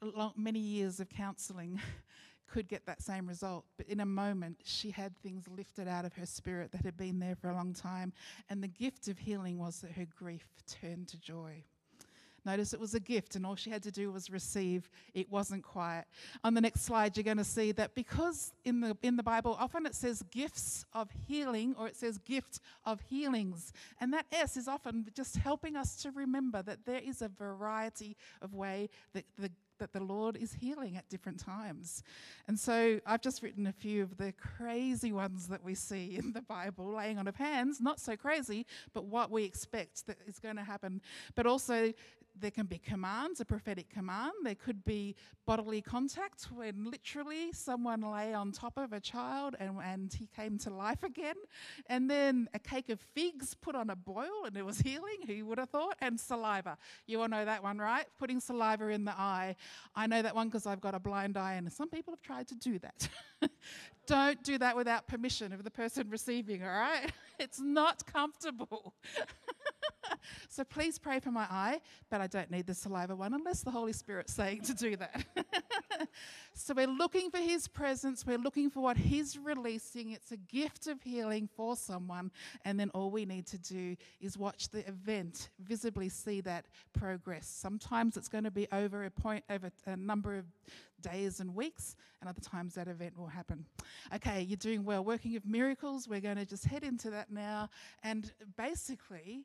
[0.00, 1.80] long, many years of counseling
[2.48, 3.64] could get that same result.
[3.76, 7.18] But in a moment, she had things lifted out of her spirit that had been
[7.18, 8.12] there for a long time.
[8.48, 11.64] And the gift of healing was that her grief turned to joy.
[12.44, 14.88] Notice it was a gift, and all she had to do was receive.
[15.12, 16.06] It wasn't quiet.
[16.44, 19.56] On the next slide, you're going to see that because in the, in the Bible,
[19.60, 23.72] often it says gifts of healing or it says gift of healings.
[24.00, 28.16] And that S is often just helping us to remember that there is a variety
[28.40, 32.02] of way that the that the Lord is healing at different times.
[32.46, 36.32] And so I've just written a few of the crazy ones that we see in
[36.32, 40.38] the Bible laying on of hands, not so crazy, but what we expect that is
[40.38, 41.00] going to happen.
[41.34, 41.92] But also
[42.40, 44.32] there can be commands, a prophetic command.
[44.42, 45.14] There could be
[45.46, 50.58] bodily contact when literally someone lay on top of a child and, and he came
[50.58, 51.36] to life again.
[51.86, 55.18] And then a cake of figs put on a boil and it was healing.
[55.26, 55.96] Who would have thought?
[56.00, 56.76] And saliva.
[57.06, 58.06] You all know that one, right?
[58.18, 59.56] Putting saliva in the eye.
[59.94, 62.48] I know that one because I've got a blind eye and some people have tried
[62.48, 63.08] to do that.
[64.06, 67.12] Don't do that without permission of the person receiving, all right?
[67.40, 68.94] It's not comfortable.
[70.48, 73.70] so please pray for my eye, but I don't need the saliva one unless the
[73.70, 75.24] Holy Spirit's saying to do that.
[76.54, 80.12] so we're looking for His presence, we're looking for what He's releasing.
[80.12, 82.30] It's a gift of healing for someone,
[82.64, 87.46] and then all we need to do is watch the event, visibly see that progress.
[87.46, 90.44] Sometimes it's going to be over a point, over a number of
[91.00, 93.64] days and weeks, and other times that event will happen.
[94.14, 95.04] Okay, you're doing well.
[95.04, 97.68] Working of miracles, we're going to just head into that now.
[98.02, 99.44] And basically,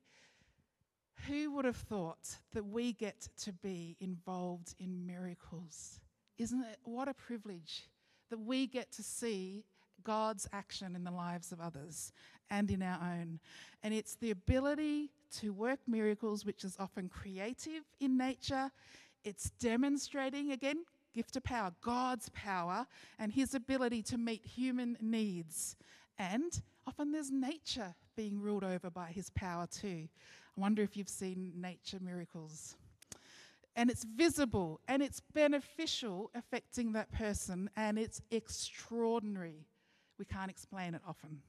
[1.28, 6.02] Who would have thought that we get to be involved in miracles?
[6.38, 7.84] Isn't it what a privilege
[8.30, 9.64] that we get to see
[10.04, 12.12] God's action in the lives of others
[12.50, 13.40] and in our own?
[13.84, 18.72] And it's the ability to work miracles, which is often creative in nature.
[19.24, 20.84] It's demonstrating, again,
[21.14, 22.86] gift of power, God's power,
[23.18, 25.78] and his ability to meet human needs.
[26.20, 30.10] And often there's nature being ruled over by his power too.
[30.58, 32.76] I wonder if you've seen nature miracles.
[33.76, 39.66] And it's visible and it's beneficial affecting that person and it's extraordinary.
[40.20, 41.42] We can't explain it often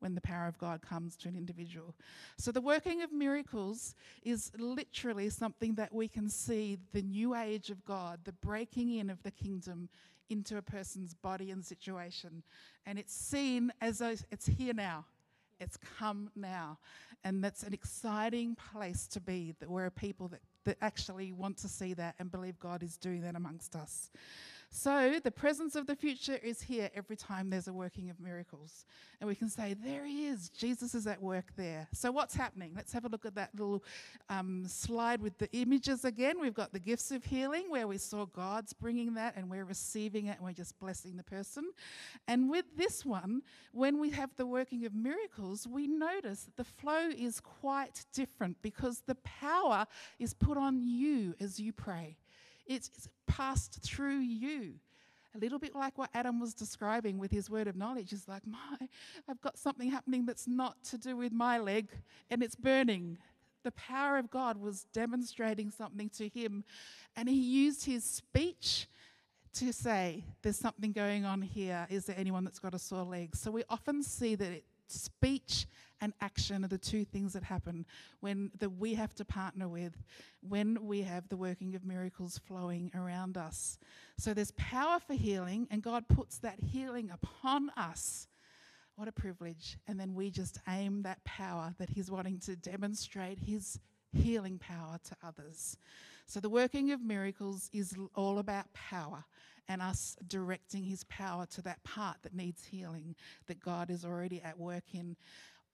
[0.00, 1.94] when the power of God comes to an individual.
[2.38, 7.70] So, the working of miracles is literally something that we can see the new age
[7.70, 9.88] of God, the breaking in of the kingdom
[10.28, 12.42] into a person's body and situation.
[12.86, 15.04] And it's seen as though it's here now.
[15.60, 16.78] It's come now.
[17.22, 21.58] And that's an exciting place to be, that we're a people that, that actually want
[21.58, 24.10] to see that and believe God is doing that amongst us.
[24.72, 28.84] So the presence of the future is here every time there's a working of miracles.
[29.20, 30.48] And we can say, there he is.
[30.48, 31.88] Jesus is at work there.
[31.92, 32.72] So what's happening?
[32.76, 33.82] Let's have a look at that little
[34.28, 36.40] um, slide with the images again.
[36.40, 40.26] We've got the gifts of healing where we saw God's bringing that and we're receiving
[40.26, 41.72] it and we're just blessing the person.
[42.28, 46.64] And with this one, when we have the working of miracles, we notice that the
[46.64, 49.84] flow is quite different because the power
[50.20, 52.16] is put on you as you pray.
[52.70, 54.74] It's, it's passed through you.
[55.34, 58.46] A little bit like what Adam was describing with his word of knowledge is like,
[58.46, 58.58] my,
[59.28, 61.88] I've got something happening that's not to do with my leg
[62.30, 63.18] and it's burning.
[63.64, 66.64] The power of God was demonstrating something to him,
[67.14, 68.88] and he used his speech
[69.54, 71.86] to say, There's something going on here.
[71.90, 73.36] Is there anyone that's got a sore leg?
[73.36, 75.66] So we often see that it, speech
[76.00, 77.86] and action are the two things that happen
[78.20, 79.96] when that we have to partner with
[80.48, 83.78] when we have the working of miracles flowing around us.
[84.18, 88.28] So there's power for healing, and God puts that healing upon us.
[88.96, 89.78] What a privilege.
[89.88, 93.78] And then we just aim that power that He's wanting to demonstrate His
[94.12, 95.76] healing power to others.
[96.26, 99.24] So the working of miracles is all about power
[99.68, 103.14] and us directing His power to that part that needs healing
[103.46, 105.16] that God is already at work in.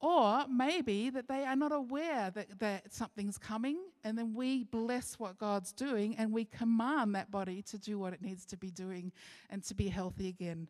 [0.00, 5.18] Or maybe that they are not aware that, that something's coming, and then we bless
[5.18, 8.70] what God's doing and we command that body to do what it needs to be
[8.70, 9.10] doing
[9.48, 10.68] and to be healthy again.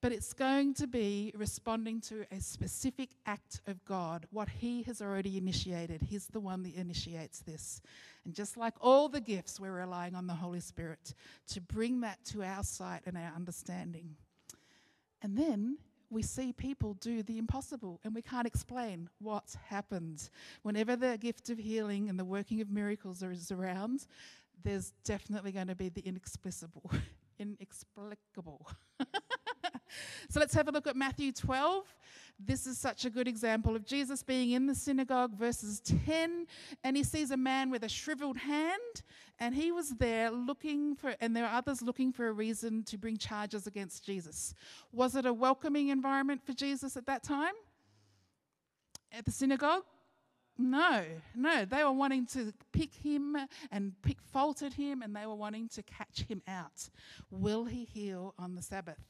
[0.00, 5.00] But it's going to be responding to a specific act of God, what He has
[5.00, 6.02] already initiated.
[6.02, 7.80] He's the one that initiates this.
[8.24, 11.14] And just like all the gifts, we're relying on the Holy Spirit
[11.48, 14.16] to bring that to our sight and our understanding.
[15.22, 15.78] And then
[16.12, 20.28] we see people do the impossible and we can't explain what's happened.
[20.62, 24.06] Whenever the gift of healing and the working of miracles is around,
[24.62, 26.90] there's definitely going to be the inexplicable.
[27.38, 28.68] inexplicable.
[30.28, 31.84] so let's have a look at Matthew 12.
[32.38, 36.46] This is such a good example of Jesus being in the synagogue, verses 10,
[36.82, 39.02] and he sees a man with a shriveled hand,
[39.38, 42.98] and he was there looking for, and there are others looking for a reason to
[42.98, 44.54] bring charges against Jesus.
[44.92, 47.54] Was it a welcoming environment for Jesus at that time?
[49.12, 49.84] At the synagogue?
[50.58, 51.64] No, no.
[51.64, 53.36] They were wanting to pick him
[53.70, 56.88] and pick fault at him, and they were wanting to catch him out.
[57.30, 59.02] Will he heal on the Sabbath?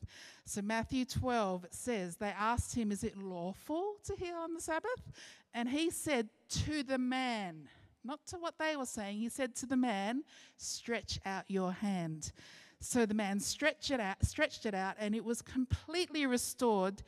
[0.45, 5.13] So, Matthew 12 says, They asked him, Is it lawful to heal on the Sabbath?
[5.53, 6.29] And he said,
[6.65, 7.69] To the man,
[8.05, 10.25] not to what they were saying, he said to the man,
[10.57, 12.33] Stretch out your hand.
[12.81, 17.03] So the man stretched it out, stretched it out, and it was completely restored,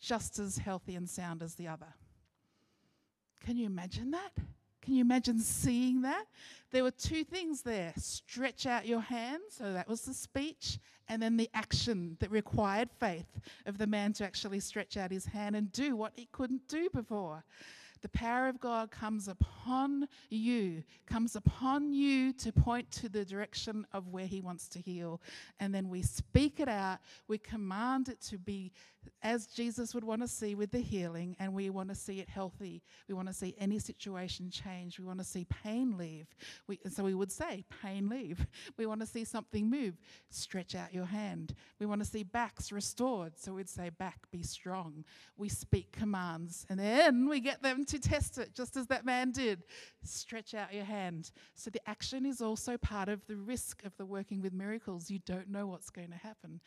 [0.00, 1.94] just as healthy and sound as the other.
[3.44, 4.30] Can you imagine that?
[4.82, 6.24] Can you imagine seeing that?
[6.70, 11.20] There were two things there stretch out your hand, so that was the speech, and
[11.20, 15.56] then the action that required faith of the man to actually stretch out his hand
[15.56, 17.44] and do what he couldn't do before.
[18.02, 23.86] The power of God comes upon you, comes upon you to point to the direction
[23.92, 25.20] of where He wants to heal.
[25.58, 28.72] And then we speak it out, we command it to be
[29.22, 32.28] as Jesus would want to see with the healing, and we want to see it
[32.28, 32.82] healthy.
[33.08, 34.98] We want to see any situation change.
[34.98, 36.26] We want to see pain leave.
[36.66, 38.46] We, so we would say, pain leave.
[38.76, 39.98] We want to see something move.
[40.30, 41.54] Stretch out your hand.
[41.78, 43.38] We want to see backs restored.
[43.38, 45.04] So we'd say, back, be strong.
[45.36, 49.32] We speak commands, and then we get them to test it, just as that man
[49.32, 49.64] did.
[50.02, 51.30] Stretch out your hand.
[51.54, 55.10] So the action is also part of the risk of the working with miracles.
[55.10, 56.60] You don't know what's going to happen.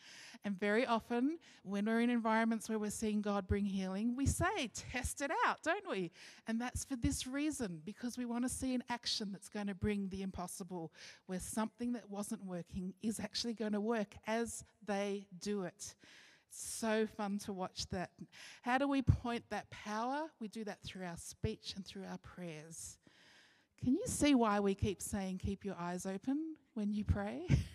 [0.44, 4.70] And very often, when we're in environments where we're seeing God bring healing, we say,
[4.72, 6.10] test it out, don't we?
[6.46, 9.74] And that's for this reason, because we want to see an action that's going to
[9.74, 10.90] bring the impossible,
[11.26, 15.94] where something that wasn't working is actually going to work as they do it
[16.48, 18.10] so fun to watch that.
[18.62, 20.22] How do we point that power?
[20.40, 22.96] We do that through our speech and through our prayers.
[23.82, 27.48] Can you see why we keep saying, keep your eyes open when you pray?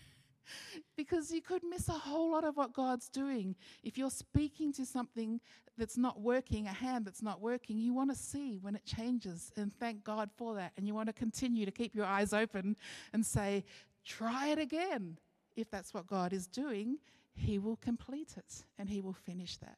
[0.95, 3.55] because you could miss a whole lot of what God's doing.
[3.83, 5.39] If you're speaking to something
[5.77, 9.51] that's not working, a hand that's not working, you want to see when it changes
[9.55, 10.73] and thank God for that.
[10.77, 12.75] And you want to continue to keep your eyes open
[13.13, 13.63] and say,
[14.05, 15.17] try it again.
[15.55, 16.99] If that's what God is doing,
[17.39, 19.77] he will complete it and He will finish that.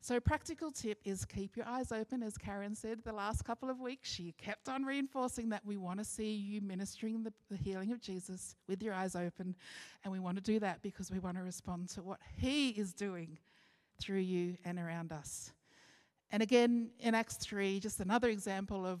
[0.00, 2.22] So, practical tip is keep your eyes open.
[2.22, 5.98] As Karen said the last couple of weeks, she kept on reinforcing that we want
[5.98, 9.56] to see you ministering the, the, healing of Jesus with your eyes open.
[10.04, 12.92] And we want to do that because we want to respond to what He is
[12.92, 13.38] doing
[14.00, 15.52] through you and around us.
[16.30, 19.00] And again, in Acts 3, just another example of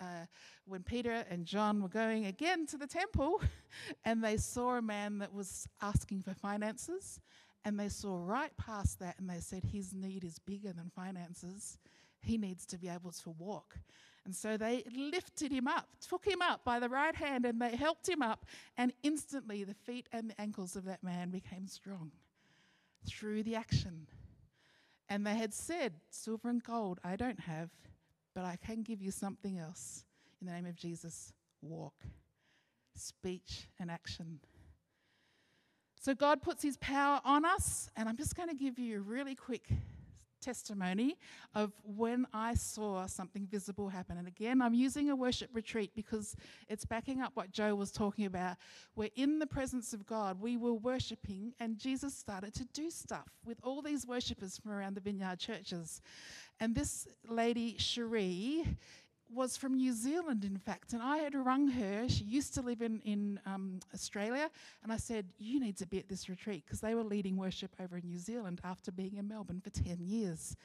[0.00, 0.26] uh,
[0.64, 3.42] when Peter and John were going again to the temple
[4.04, 7.20] and they saw a man that was asking for finances
[7.64, 11.78] and they saw right past that and they said, His need is bigger than finances.
[12.22, 13.76] He needs to be able to walk.
[14.24, 17.74] And so they lifted him up, took him up by the right hand, and they
[17.74, 18.44] helped him up.
[18.76, 22.12] And instantly, the feet and the ankles of that man became strong
[23.06, 24.06] through the action.
[25.08, 27.70] And they had said, Silver and gold I don't have,
[28.34, 30.04] but I can give you something else.
[30.40, 31.32] In the name of Jesus,
[31.62, 32.04] walk,
[32.94, 34.40] speech, and action.
[36.02, 39.00] So God puts his power on us, and I'm just going to give you a
[39.02, 39.68] really quick
[40.40, 41.18] testimony
[41.54, 44.16] of when I saw something visible happen.
[44.16, 46.34] And again, I'm using a worship retreat because
[46.70, 48.56] it's backing up what Joe was talking about.
[48.96, 53.28] We're in the presence of God, we were worshiping, and Jesus started to do stuff
[53.44, 56.00] with all these worshippers from around the vineyard churches.
[56.60, 58.64] And this lady, Cherie,
[59.32, 62.08] was from New Zealand, in fact, and I had rung her.
[62.08, 64.50] She used to live in, in um, Australia,
[64.82, 67.74] and I said, You need to be at this retreat because they were leading worship
[67.80, 70.56] over in New Zealand after being in Melbourne for 10 years.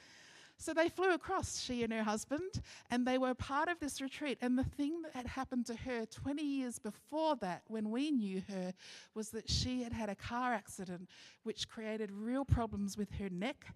[0.58, 4.38] So they flew across, she and her husband, and they were part of this retreat.
[4.40, 8.42] And the thing that had happened to her 20 years before that, when we knew
[8.48, 8.72] her,
[9.14, 11.08] was that she had had a car accident
[11.42, 13.66] which created real problems with her neck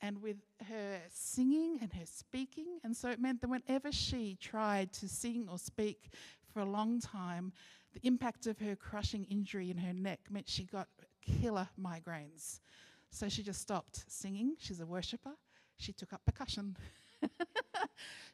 [0.00, 0.36] and with
[0.68, 2.78] her singing and her speaking.
[2.84, 6.10] And so it meant that whenever she tried to sing or speak
[6.52, 7.52] for a long time,
[7.94, 10.88] the impact of her crushing injury in her neck meant she got
[11.20, 12.60] killer migraines.
[13.10, 14.54] So she just stopped singing.
[14.58, 15.32] She's a worshiper.
[15.78, 16.76] She took up percussion.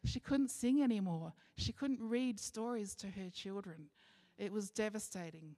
[0.05, 1.33] she couldn't sing anymore.
[1.57, 3.87] She couldn't read stories to her children.
[4.39, 5.57] It was devastating.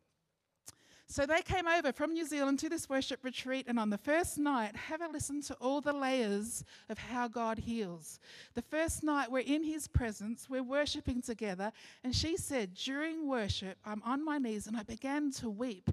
[1.08, 4.38] So they came over from New Zealand to this worship retreat, and on the first
[4.38, 8.18] night, have a listen to all the layers of how God heals.
[8.54, 11.70] The first night, we're in His presence, we're worshiping together,
[12.02, 15.90] and she said, During worship, I'm on my knees and I began to weep.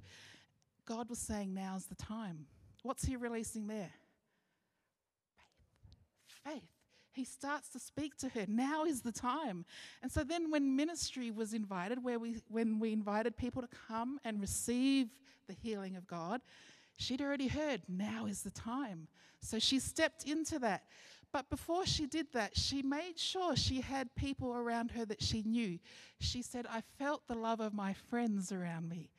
[0.86, 2.48] God was saying, Now's the time.
[2.82, 3.91] What's He releasing there?
[6.44, 6.64] Faith.
[7.12, 8.46] He starts to speak to her.
[8.48, 9.66] Now is the time.
[10.02, 14.20] And so then when ministry was invited, where we when we invited people to come
[14.26, 15.10] and receive
[15.48, 16.41] the healing of God,
[16.98, 19.08] she'd already heard, now is the time.
[19.41, 20.84] So she stepped into that.
[21.32, 25.41] But before she did that, she made sure she had people around her that she
[25.41, 25.80] knew.
[26.20, 29.10] She said, I felt the love of my friends around me.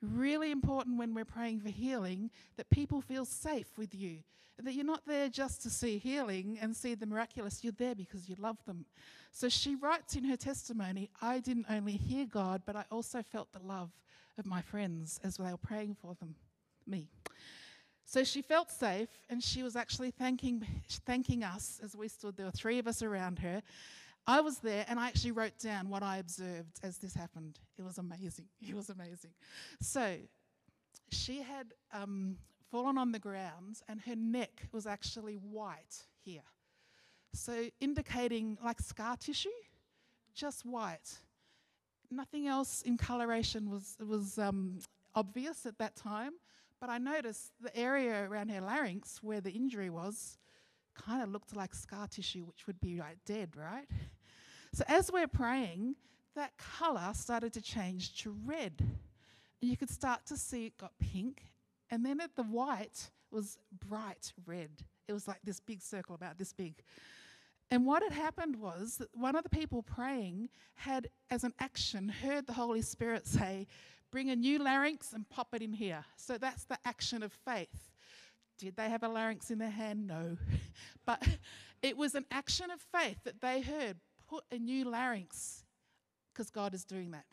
[0.00, 4.18] Really important when we're praying for healing that people feel safe with you.
[4.62, 8.28] That you're not there just to see healing and see the miraculous, you're there because
[8.28, 8.84] you love them.
[9.30, 13.52] So she writes in her testimony I didn't only hear God, but I also felt
[13.52, 13.90] the love
[14.38, 16.34] of my friends as they were praying for them,
[16.86, 17.08] me.
[18.04, 20.66] So she felt safe, and she was actually thanking,
[21.06, 22.36] thanking us as we stood.
[22.36, 23.62] There were three of us around her.
[24.26, 27.58] I was there and I actually wrote down what I observed as this happened.
[27.76, 28.46] It was amazing.
[28.60, 29.32] It was amazing.
[29.80, 30.16] So
[31.10, 32.36] she had um,
[32.72, 36.48] fallen on the ground and her neck was actually white here.
[37.34, 39.50] So indicating like scar tissue,
[40.34, 41.18] just white.
[42.10, 44.78] Nothing else in coloration was, was um,
[45.14, 46.32] obvious at that time,
[46.80, 50.38] but I noticed the area around her larynx where the injury was
[50.94, 53.86] kind of looked like scar tissue, which would be like dead, right?
[54.72, 55.96] So as we're praying,
[56.34, 58.72] that colour started to change to red.
[58.80, 61.51] And you could start to see it got pink.
[61.92, 64.70] And then at the white was bright red.
[65.06, 66.74] It was like this big circle about this big.
[67.70, 72.08] And what had happened was that one of the people praying had, as an action,
[72.08, 73.66] heard the Holy Spirit say,
[74.10, 76.04] Bring a new larynx and pop it in here.
[76.16, 77.90] So that's the action of faith.
[78.58, 80.06] Did they have a larynx in their hand?
[80.06, 80.36] No.
[81.06, 81.26] but
[81.82, 83.96] it was an action of faith that they heard
[84.28, 85.64] put a new larynx
[86.32, 87.24] because God is doing that.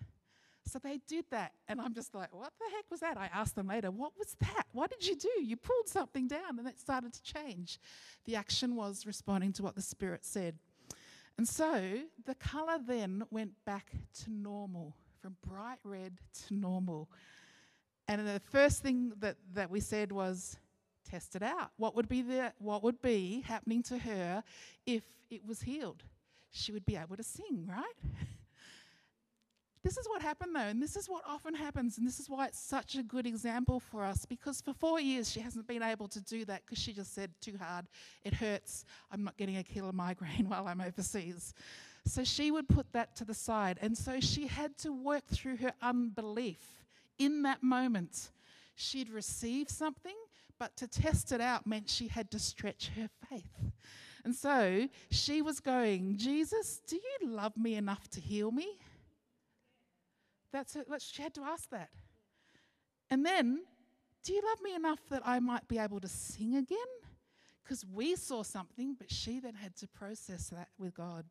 [0.70, 1.54] So they did that.
[1.68, 3.18] And I'm just like, what the heck was that?
[3.18, 4.66] I asked them later, what was that?
[4.72, 5.32] What did you do?
[5.44, 7.80] You pulled something down and it started to change.
[8.26, 10.56] The action was responding to what the Spirit said.
[11.38, 13.92] And so the colour then went back
[14.24, 16.18] to normal, from bright red
[16.48, 17.10] to normal.
[18.08, 20.58] And the first thing that, that we said was,
[21.10, 21.72] test it out.
[21.78, 24.44] What would be the, what would be happening to her
[24.86, 26.04] if it was healed?
[26.52, 27.86] She would be able to sing, right?
[29.82, 32.48] This is what happened though, and this is what often happens, and this is why
[32.48, 36.10] it's such a good example for us because for four years she hasn't been able
[36.10, 37.88] to do that because she just said, too hard,
[38.26, 41.54] it hurts, I'm not getting a killer migraine while I'm overseas.
[42.06, 45.58] So she would put that to the side, and so she had to work through
[45.58, 46.84] her unbelief
[47.18, 48.32] in that moment.
[48.76, 50.16] She'd receive something,
[50.60, 53.72] but to test it out meant she had to stretch her faith.
[54.26, 58.78] And so she was going, Jesus, do you love me enough to heal me?
[60.52, 60.88] That's it.
[61.00, 61.90] She had to ask that.
[63.10, 63.62] And then,
[64.24, 66.78] do you love me enough that I might be able to sing again?
[67.64, 71.26] Because we saw something, but she then had to process that with God.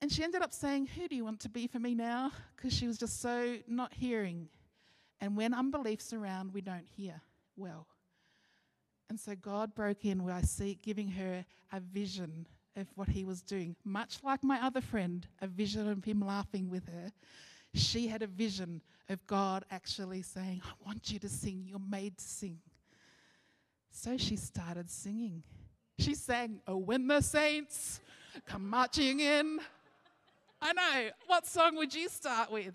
[0.00, 2.32] And she ended up saying, Who do you want to be for me now?
[2.56, 4.48] Because she was just so not hearing.
[5.20, 7.20] And when unbelief's around, we don't hear
[7.56, 7.86] well.
[9.08, 12.46] And so God broke in where I see giving her a vision
[12.78, 13.76] of what he was doing.
[13.84, 17.12] Much like my other friend, a vision of him laughing with her,
[17.74, 22.16] she had a vision of God actually saying, I want you to sing, you're made
[22.18, 22.58] to sing.
[23.90, 25.42] So she started singing.
[25.98, 28.00] She sang, Oh, when the saints
[28.46, 29.58] come marching in.
[30.60, 31.10] I know.
[31.26, 32.74] What song would you start with?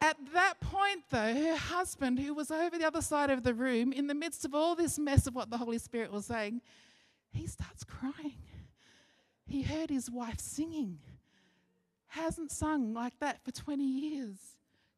[0.00, 3.92] At that point, though, her husband, who was over the other side of the room,
[3.92, 6.60] in the midst of all this mess of what the Holy Spirit was saying,
[7.32, 8.36] he starts crying
[9.48, 10.98] he heard his wife singing.
[12.08, 14.36] Hasn't sung like that for 20 years.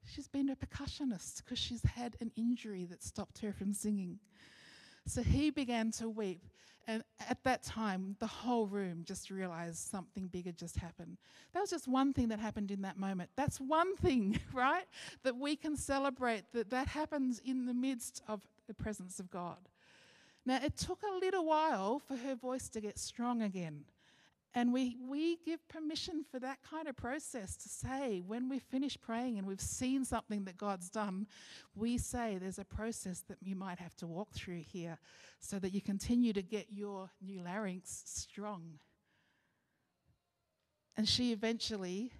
[0.04, 4.18] She's been a percussionist because she's had an injury that stopped her from singing.
[5.06, 6.42] So he began to weep.
[6.88, 11.18] And at that time, the whole room just realized something big had just happened.
[11.52, 13.30] That was just one thing that happened in that moment.
[13.36, 14.86] That's one thing, right?
[15.22, 19.58] That we can celebrate that that happens in the midst of the presence of God.
[20.44, 23.84] Now, it took a little while for her voice to get strong again.
[24.52, 29.00] And we, we give permission for that kind of process to say, when we finish
[29.00, 31.28] praying and we've seen something that God's done,
[31.76, 34.98] we say there's a process that you might have to walk through here
[35.38, 38.80] so that you continue to get your new larynx strong.
[40.96, 42.12] And she eventually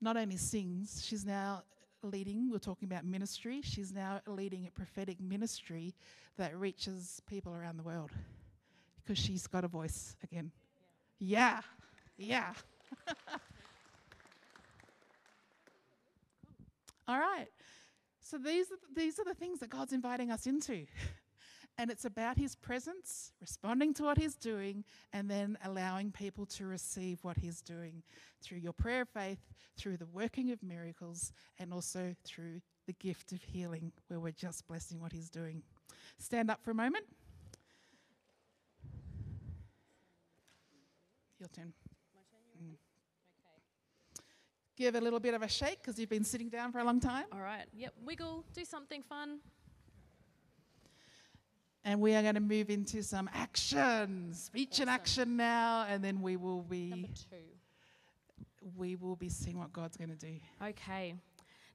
[0.00, 1.62] not only sings, she's now
[2.02, 5.94] leading, we're talking about ministry, she's now leading a prophetic ministry
[6.36, 8.10] that reaches people around the world
[9.02, 10.50] because she's got a voice again.
[11.18, 11.60] Yeah,
[12.16, 12.52] yeah.
[17.08, 17.46] All right.
[18.20, 20.86] So these are, these are the things that God's inviting us into.
[21.78, 26.64] And it's about his presence, responding to what he's doing, and then allowing people to
[26.64, 28.02] receive what he's doing
[28.42, 29.40] through your prayer of faith,
[29.76, 34.66] through the working of miracles, and also through the gift of healing, where we're just
[34.66, 35.62] blessing what he's doing.
[36.18, 37.04] Stand up for a moment.
[41.38, 41.72] Your turn.
[42.62, 42.70] Mm.
[42.70, 43.60] Okay.
[44.76, 47.00] Give a little bit of a shake because you've been sitting down for a long
[47.00, 47.26] time.
[47.32, 47.64] All right.
[47.74, 47.92] Yep.
[48.04, 48.44] Wiggle.
[48.54, 49.40] Do something fun.
[51.84, 54.82] And we are going to move into some action, speech awesome.
[54.82, 56.88] and action now, and then we will be.
[56.88, 57.36] Number two.
[58.76, 60.40] We will be seeing what God's going to do.
[60.60, 61.14] Okay.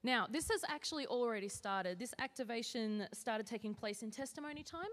[0.03, 1.99] Now, this has actually already started.
[1.99, 4.89] This activation started taking place in testimony time.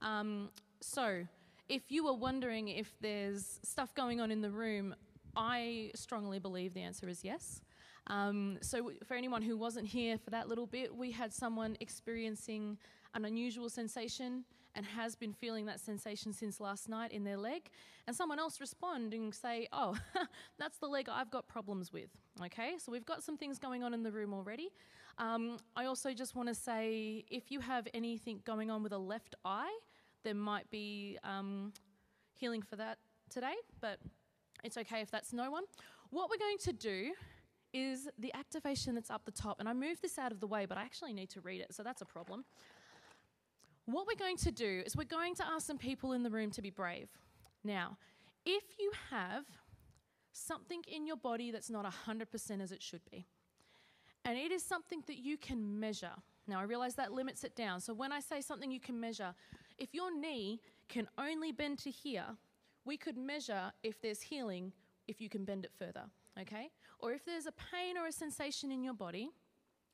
[0.00, 0.48] Um,
[0.80, 1.24] so,
[1.68, 4.94] if you were wondering if there's stuff going on in the room,
[5.36, 7.60] I strongly believe the answer is yes.
[8.08, 12.78] Um, so, for anyone who wasn't here for that little bit, we had someone experiencing
[13.14, 14.44] an unusual sensation
[14.76, 17.70] and has been feeling that sensation since last night in their leg,
[18.06, 19.96] and someone else respond and say, "Oh,
[20.58, 22.10] that's the leg I've got problems with."
[22.44, 24.70] Okay, so we've got some things going on in the room already.
[25.18, 28.98] Um, I also just want to say, if you have anything going on with a
[28.98, 29.74] left eye,
[30.26, 31.72] there might be um,
[32.34, 32.98] healing for that
[33.30, 34.00] today, but
[34.64, 35.62] it's okay if that's no one.
[36.10, 37.12] What we're going to do
[37.72, 40.66] is the activation that's up the top, and I moved this out of the way,
[40.66, 42.44] but I actually need to read it, so that's a problem.
[43.84, 46.50] What we're going to do is we're going to ask some people in the room
[46.52, 47.08] to be brave.
[47.62, 47.96] Now,
[48.44, 49.44] if you have
[50.32, 53.28] something in your body that's not 100% as it should be,
[54.24, 56.14] and it is something that you can measure.
[56.48, 57.80] Now, I realize that limits it down.
[57.80, 59.34] So, when I say something you can measure,
[59.78, 62.36] if your knee can only bend to here,
[62.84, 64.72] we could measure if there's healing
[65.08, 66.04] if you can bend it further,
[66.40, 66.70] okay?
[66.98, 69.30] Or if there's a pain or a sensation in your body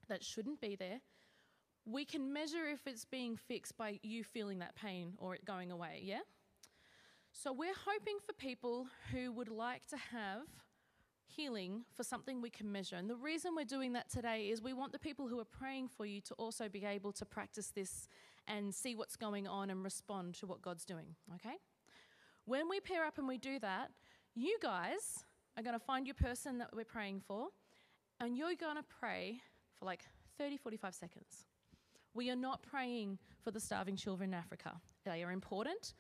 [0.09, 1.01] that shouldn't be there,
[1.85, 5.72] we can measure if it's being fixed by you feeling that pain or it going
[5.72, 6.20] away, yeah?
[7.33, 10.43] So we're hoping for people who would like to have
[11.26, 12.97] healing for something we can measure.
[12.97, 15.89] And the reason we're doing that today is we want the people who are praying
[15.89, 18.09] for you to also be able to practice this
[18.47, 21.57] and see what's going on and respond to what God's doing, okay?
[22.45, 23.90] When we pair up and we do that,
[24.34, 25.24] you guys
[25.57, 27.49] are going to find your person that we're praying for,
[28.20, 29.40] and you're going to pray
[29.78, 30.05] for like
[30.38, 31.47] 30, 45 seconds.
[32.14, 34.80] We are not praying for the starving children in Africa.
[35.05, 35.95] They are important,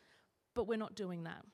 [0.54, 1.44] but we're not doing that.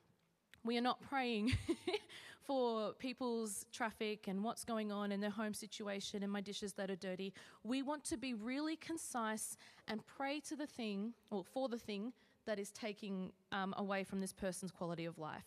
[0.65, 1.53] We are not praying
[2.47, 6.91] for people's traffic and what's going on in their home situation and my dishes that
[6.91, 7.33] are dirty.
[7.63, 9.57] We want to be really concise
[9.87, 12.13] and pray to the thing, or for the thing,
[12.47, 15.45] that is taking um, away from this person's quality of life.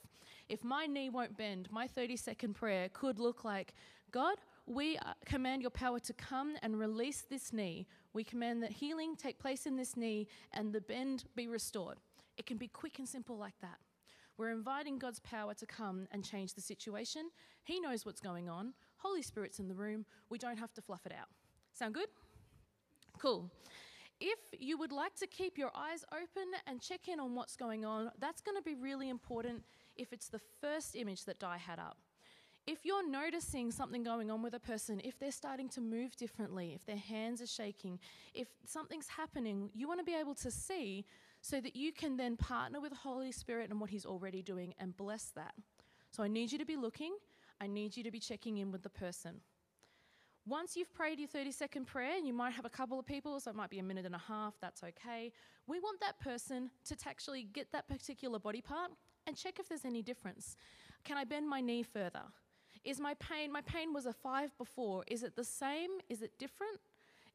[0.47, 3.73] If my knee won't bend, my 30 second prayer could look like
[4.11, 4.37] God,
[4.67, 7.87] we uh, command your power to come and release this knee.
[8.13, 11.97] We command that healing take place in this knee and the bend be restored.
[12.37, 13.79] It can be quick and simple like that.
[14.41, 17.29] We're inviting God's power to come and change the situation.
[17.63, 18.73] He knows what's going on.
[18.97, 20.03] Holy Spirit's in the room.
[20.31, 21.27] We don't have to fluff it out.
[21.73, 22.07] Sound good?
[23.19, 23.51] Cool.
[24.19, 27.85] If you would like to keep your eyes open and check in on what's going
[27.85, 29.61] on, that's going to be really important
[29.95, 31.97] if it's the first image that Di had up.
[32.65, 36.73] If you're noticing something going on with a person, if they're starting to move differently,
[36.73, 37.99] if their hands are shaking,
[38.33, 41.05] if something's happening, you want to be able to see
[41.41, 44.73] so that you can then partner with the Holy Spirit and what He's already doing
[44.79, 45.53] and bless that.
[46.11, 47.15] So I need you to be looking,
[47.59, 49.41] I need you to be checking in with the person.
[50.47, 53.39] Once you've prayed your 30 second prayer, and you might have a couple of people,
[53.39, 55.31] so it might be a minute and a half, that's okay.
[55.67, 58.91] We want that person to actually get that particular body part
[59.27, 60.57] and check if there's any difference.
[61.03, 62.23] Can I bend my knee further?
[62.83, 65.91] Is my pain, my pain was a five before, is it the same?
[66.09, 66.79] Is it different?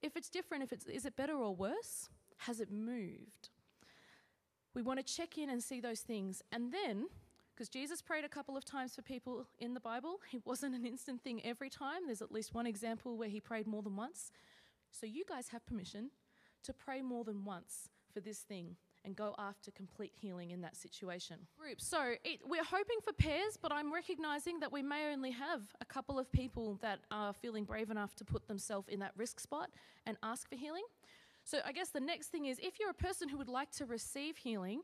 [0.03, 2.09] If it's different, if it's, is it better or worse?
[2.39, 3.51] Has it moved?
[4.77, 6.43] We want to check in and see those things.
[6.53, 7.07] And then,
[7.55, 10.85] because Jesus prayed a couple of times for people in the Bible, it wasn't an
[10.85, 12.03] instant thing every time.
[12.05, 14.31] There's at least one example where he prayed more than once.
[14.93, 16.11] So you guys have permission
[16.65, 20.77] to pray more than once for this thing and go after complete healing in that
[20.77, 21.37] situation.
[21.59, 21.81] Group.
[21.81, 25.87] So it, we're hoping for pairs, but I'm recognizing that we may only have a
[25.87, 29.71] couple of people that are feeling brave enough to put themselves in that risk spot
[30.05, 30.85] and ask for healing.
[31.47, 33.87] So I guess the next thing is if you're a person who would like to
[33.87, 34.81] receive healing,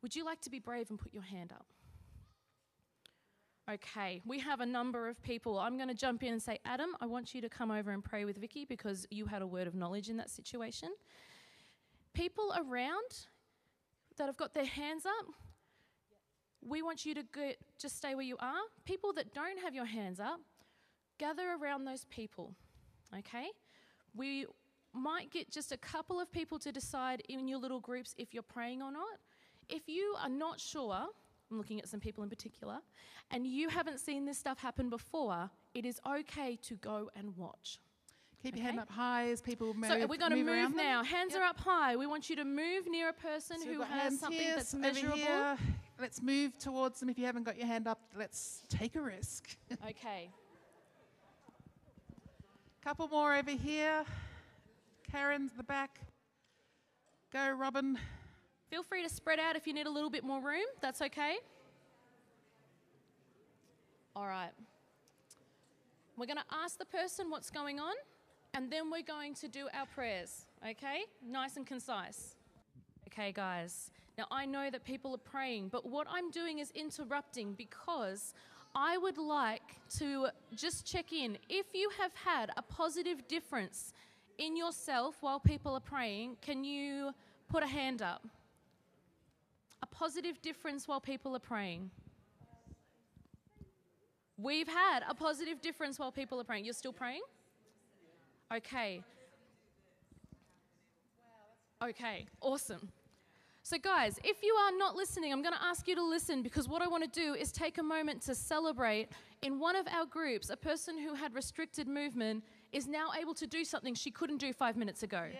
[0.00, 1.66] would you like to be brave and put your hand up?
[3.70, 5.58] Okay, we have a number of people.
[5.58, 8.02] I'm going to jump in and say, Adam, I want you to come over and
[8.02, 10.88] pray with Vicky because you had a word of knowledge in that situation.
[12.14, 13.26] People around,
[14.16, 15.26] that have got their hands up,
[16.62, 18.62] we want you to go, just stay where you are.
[18.86, 20.40] People that don't have your hands up,
[21.18, 22.54] gather around those people.
[23.18, 23.48] Okay?
[24.14, 24.46] We
[24.96, 28.42] might get just a couple of people to decide in your little groups if you're
[28.42, 29.18] praying or not.
[29.68, 31.06] If you are not sure,
[31.50, 32.78] I'm looking at some people in particular,
[33.30, 37.80] and you haven't seen this stuff happen before, it is okay to go and watch.
[38.42, 38.62] Keep Okay.
[38.62, 39.90] your hand up high as people move.
[39.90, 40.84] So we're going to move, move, around them.
[40.84, 41.02] now.
[41.02, 41.40] Hands Yep.
[41.40, 41.96] are up high.
[41.96, 45.16] We want you to move near a person So who has something here, that's measurable.
[45.16, 45.56] here.
[45.98, 47.08] Let's move towards them.
[47.08, 49.56] If you haven't got your hand up, let's take a risk.
[49.88, 50.30] Okay.
[52.84, 54.04] Couple more over here.
[55.16, 56.00] Karen's the back.
[57.32, 57.98] Go, Robin.
[58.68, 60.66] Feel free to spread out if you need a little bit more room.
[60.82, 61.36] That's okay.
[64.14, 64.50] All right.
[66.18, 67.94] We're going to ask the person what's going on,
[68.52, 71.04] and then we're going to do our prayers, okay?
[71.26, 72.34] Nice and concise.
[73.06, 73.90] Okay, guys.
[74.18, 78.34] Now, I know that people are praying, but what I'm doing is interrupting because
[78.74, 81.38] I would like to just check in.
[81.48, 83.94] If you have had a positive difference
[84.38, 87.12] in yourself while people are praying, can you
[87.48, 88.26] put a hand up?
[89.82, 91.90] A positive difference while people are praying.
[94.38, 96.64] We've had a positive difference while people are praying.
[96.64, 97.22] You're still praying?
[98.54, 99.02] Okay.
[101.82, 102.88] Okay, awesome.
[103.62, 106.68] So, guys, if you are not listening, I'm going to ask you to listen because
[106.68, 109.08] what I want to do is take a moment to celebrate.
[109.42, 112.44] In one of our groups, a person who had restricted movement
[112.76, 115.24] is now able to do something she couldn't do five minutes ago.
[115.32, 115.38] Yeah.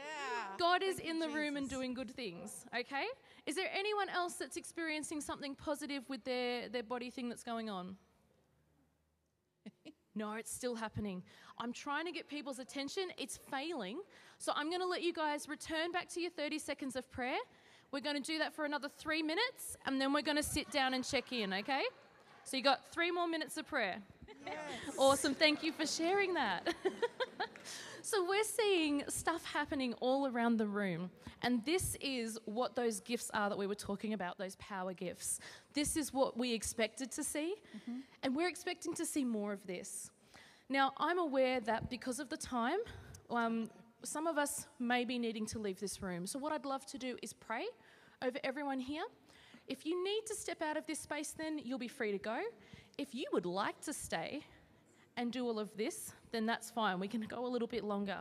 [0.59, 3.05] God is Thank in the room and doing good things, okay?
[3.45, 7.69] Is there anyone else that's experiencing something positive with their, their body thing that's going
[7.69, 7.97] on?
[10.15, 11.23] no, it's still happening.
[11.59, 13.09] I'm trying to get people's attention.
[13.19, 14.01] It's failing.
[14.39, 17.39] So I'm going to let you guys return back to your 30 seconds of prayer.
[17.93, 20.71] We're going to do that for another three minutes, and then we're going to sit
[20.71, 21.83] down and check in, okay?
[22.45, 23.99] So you got three more minutes of prayer.
[24.99, 25.35] Awesome.
[25.35, 26.75] Thank you for sharing that.
[28.03, 31.11] so we're seeing stuff happening all around the room.
[31.43, 35.39] And this is what those gifts are that we were talking about, those power gifts.
[35.75, 37.55] This is what we expected to see.
[38.23, 40.11] And we're expecting to see more of this.
[40.69, 42.79] Now, I'm aware that because of the time,
[43.31, 43.69] um,
[44.03, 46.27] some of us may be needing to leave this room.
[46.27, 47.67] So, what I'd love to do is pray
[48.23, 49.05] over everyone here.
[49.69, 52.41] If you need to step out of this space, then you'll be free to go.
[52.99, 54.43] If you would like to stay
[55.19, 56.99] and do all of this, then that's fine.
[56.99, 58.19] We can go a little bit longer.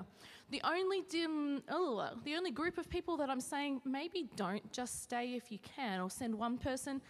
[0.52, 5.04] The only dim, oh, the only group of people that I'm saying maybe don't just
[5.04, 7.02] stay if you can, or send one person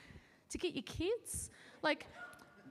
[0.49, 1.49] to get your kids.
[1.82, 2.07] Like,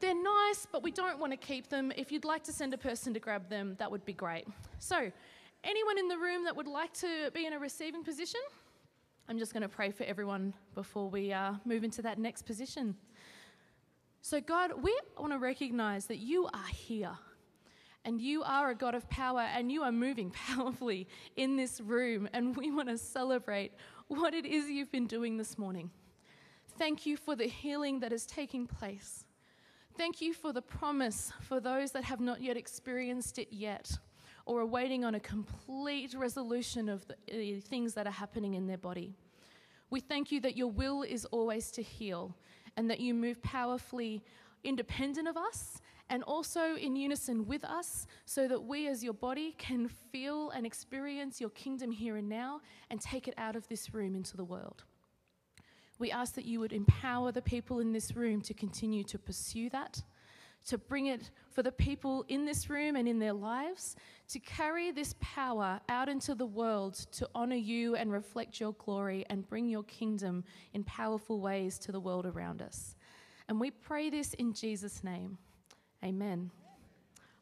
[0.01, 1.93] they're nice, but we don't want to keep them.
[1.97, 4.47] If you'd like to send a person to grab them, that would be great.
[4.79, 5.11] So,
[5.63, 8.41] anyone in the room that would like to be in a receiving position?
[9.29, 12.95] I'm just going to pray for everyone before we uh, move into that next position.
[14.27, 17.13] So, God, we want to recognize that you are here
[18.07, 21.07] and you are a God of power and you are moving powerfully
[21.37, 23.73] in this room, and we want to celebrate
[24.09, 25.91] what it is you've been doing this morning.
[26.79, 29.27] Thank you for the healing that is taking place.
[29.95, 33.91] Thank you for the promise for those that have not yet experienced it yet
[34.47, 38.67] or are waiting on a complete resolution of the uh, things that are happening in
[38.69, 39.13] their body.
[39.91, 42.35] We thank you that your will is always to heal
[42.77, 44.23] and that you move powerfully
[44.63, 49.55] independent of us and also in unison with us so that we as your body
[49.59, 52.61] can feel and experience your kingdom here and now
[52.91, 54.85] and take it out of this room into the world.
[55.99, 59.71] We ask that you would empower the people in this room to continue to pursue
[59.71, 60.03] that,
[60.67, 63.97] to bring it for the people in this room and in their lives,
[64.29, 69.25] to carry this power out into the world to honor you and reflect your glory
[69.29, 72.97] and bring your kingdom in powerful ways to the world around us.
[73.49, 75.37] And we pray this in Jesus' name.
[76.03, 76.51] Amen.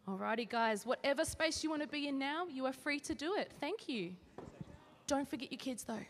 [0.08, 3.36] Alrighty, guys, whatever space you want to be in now, you are free to do
[3.36, 3.52] it.
[3.60, 4.12] Thank you.
[5.06, 6.00] Don't forget your kids, though.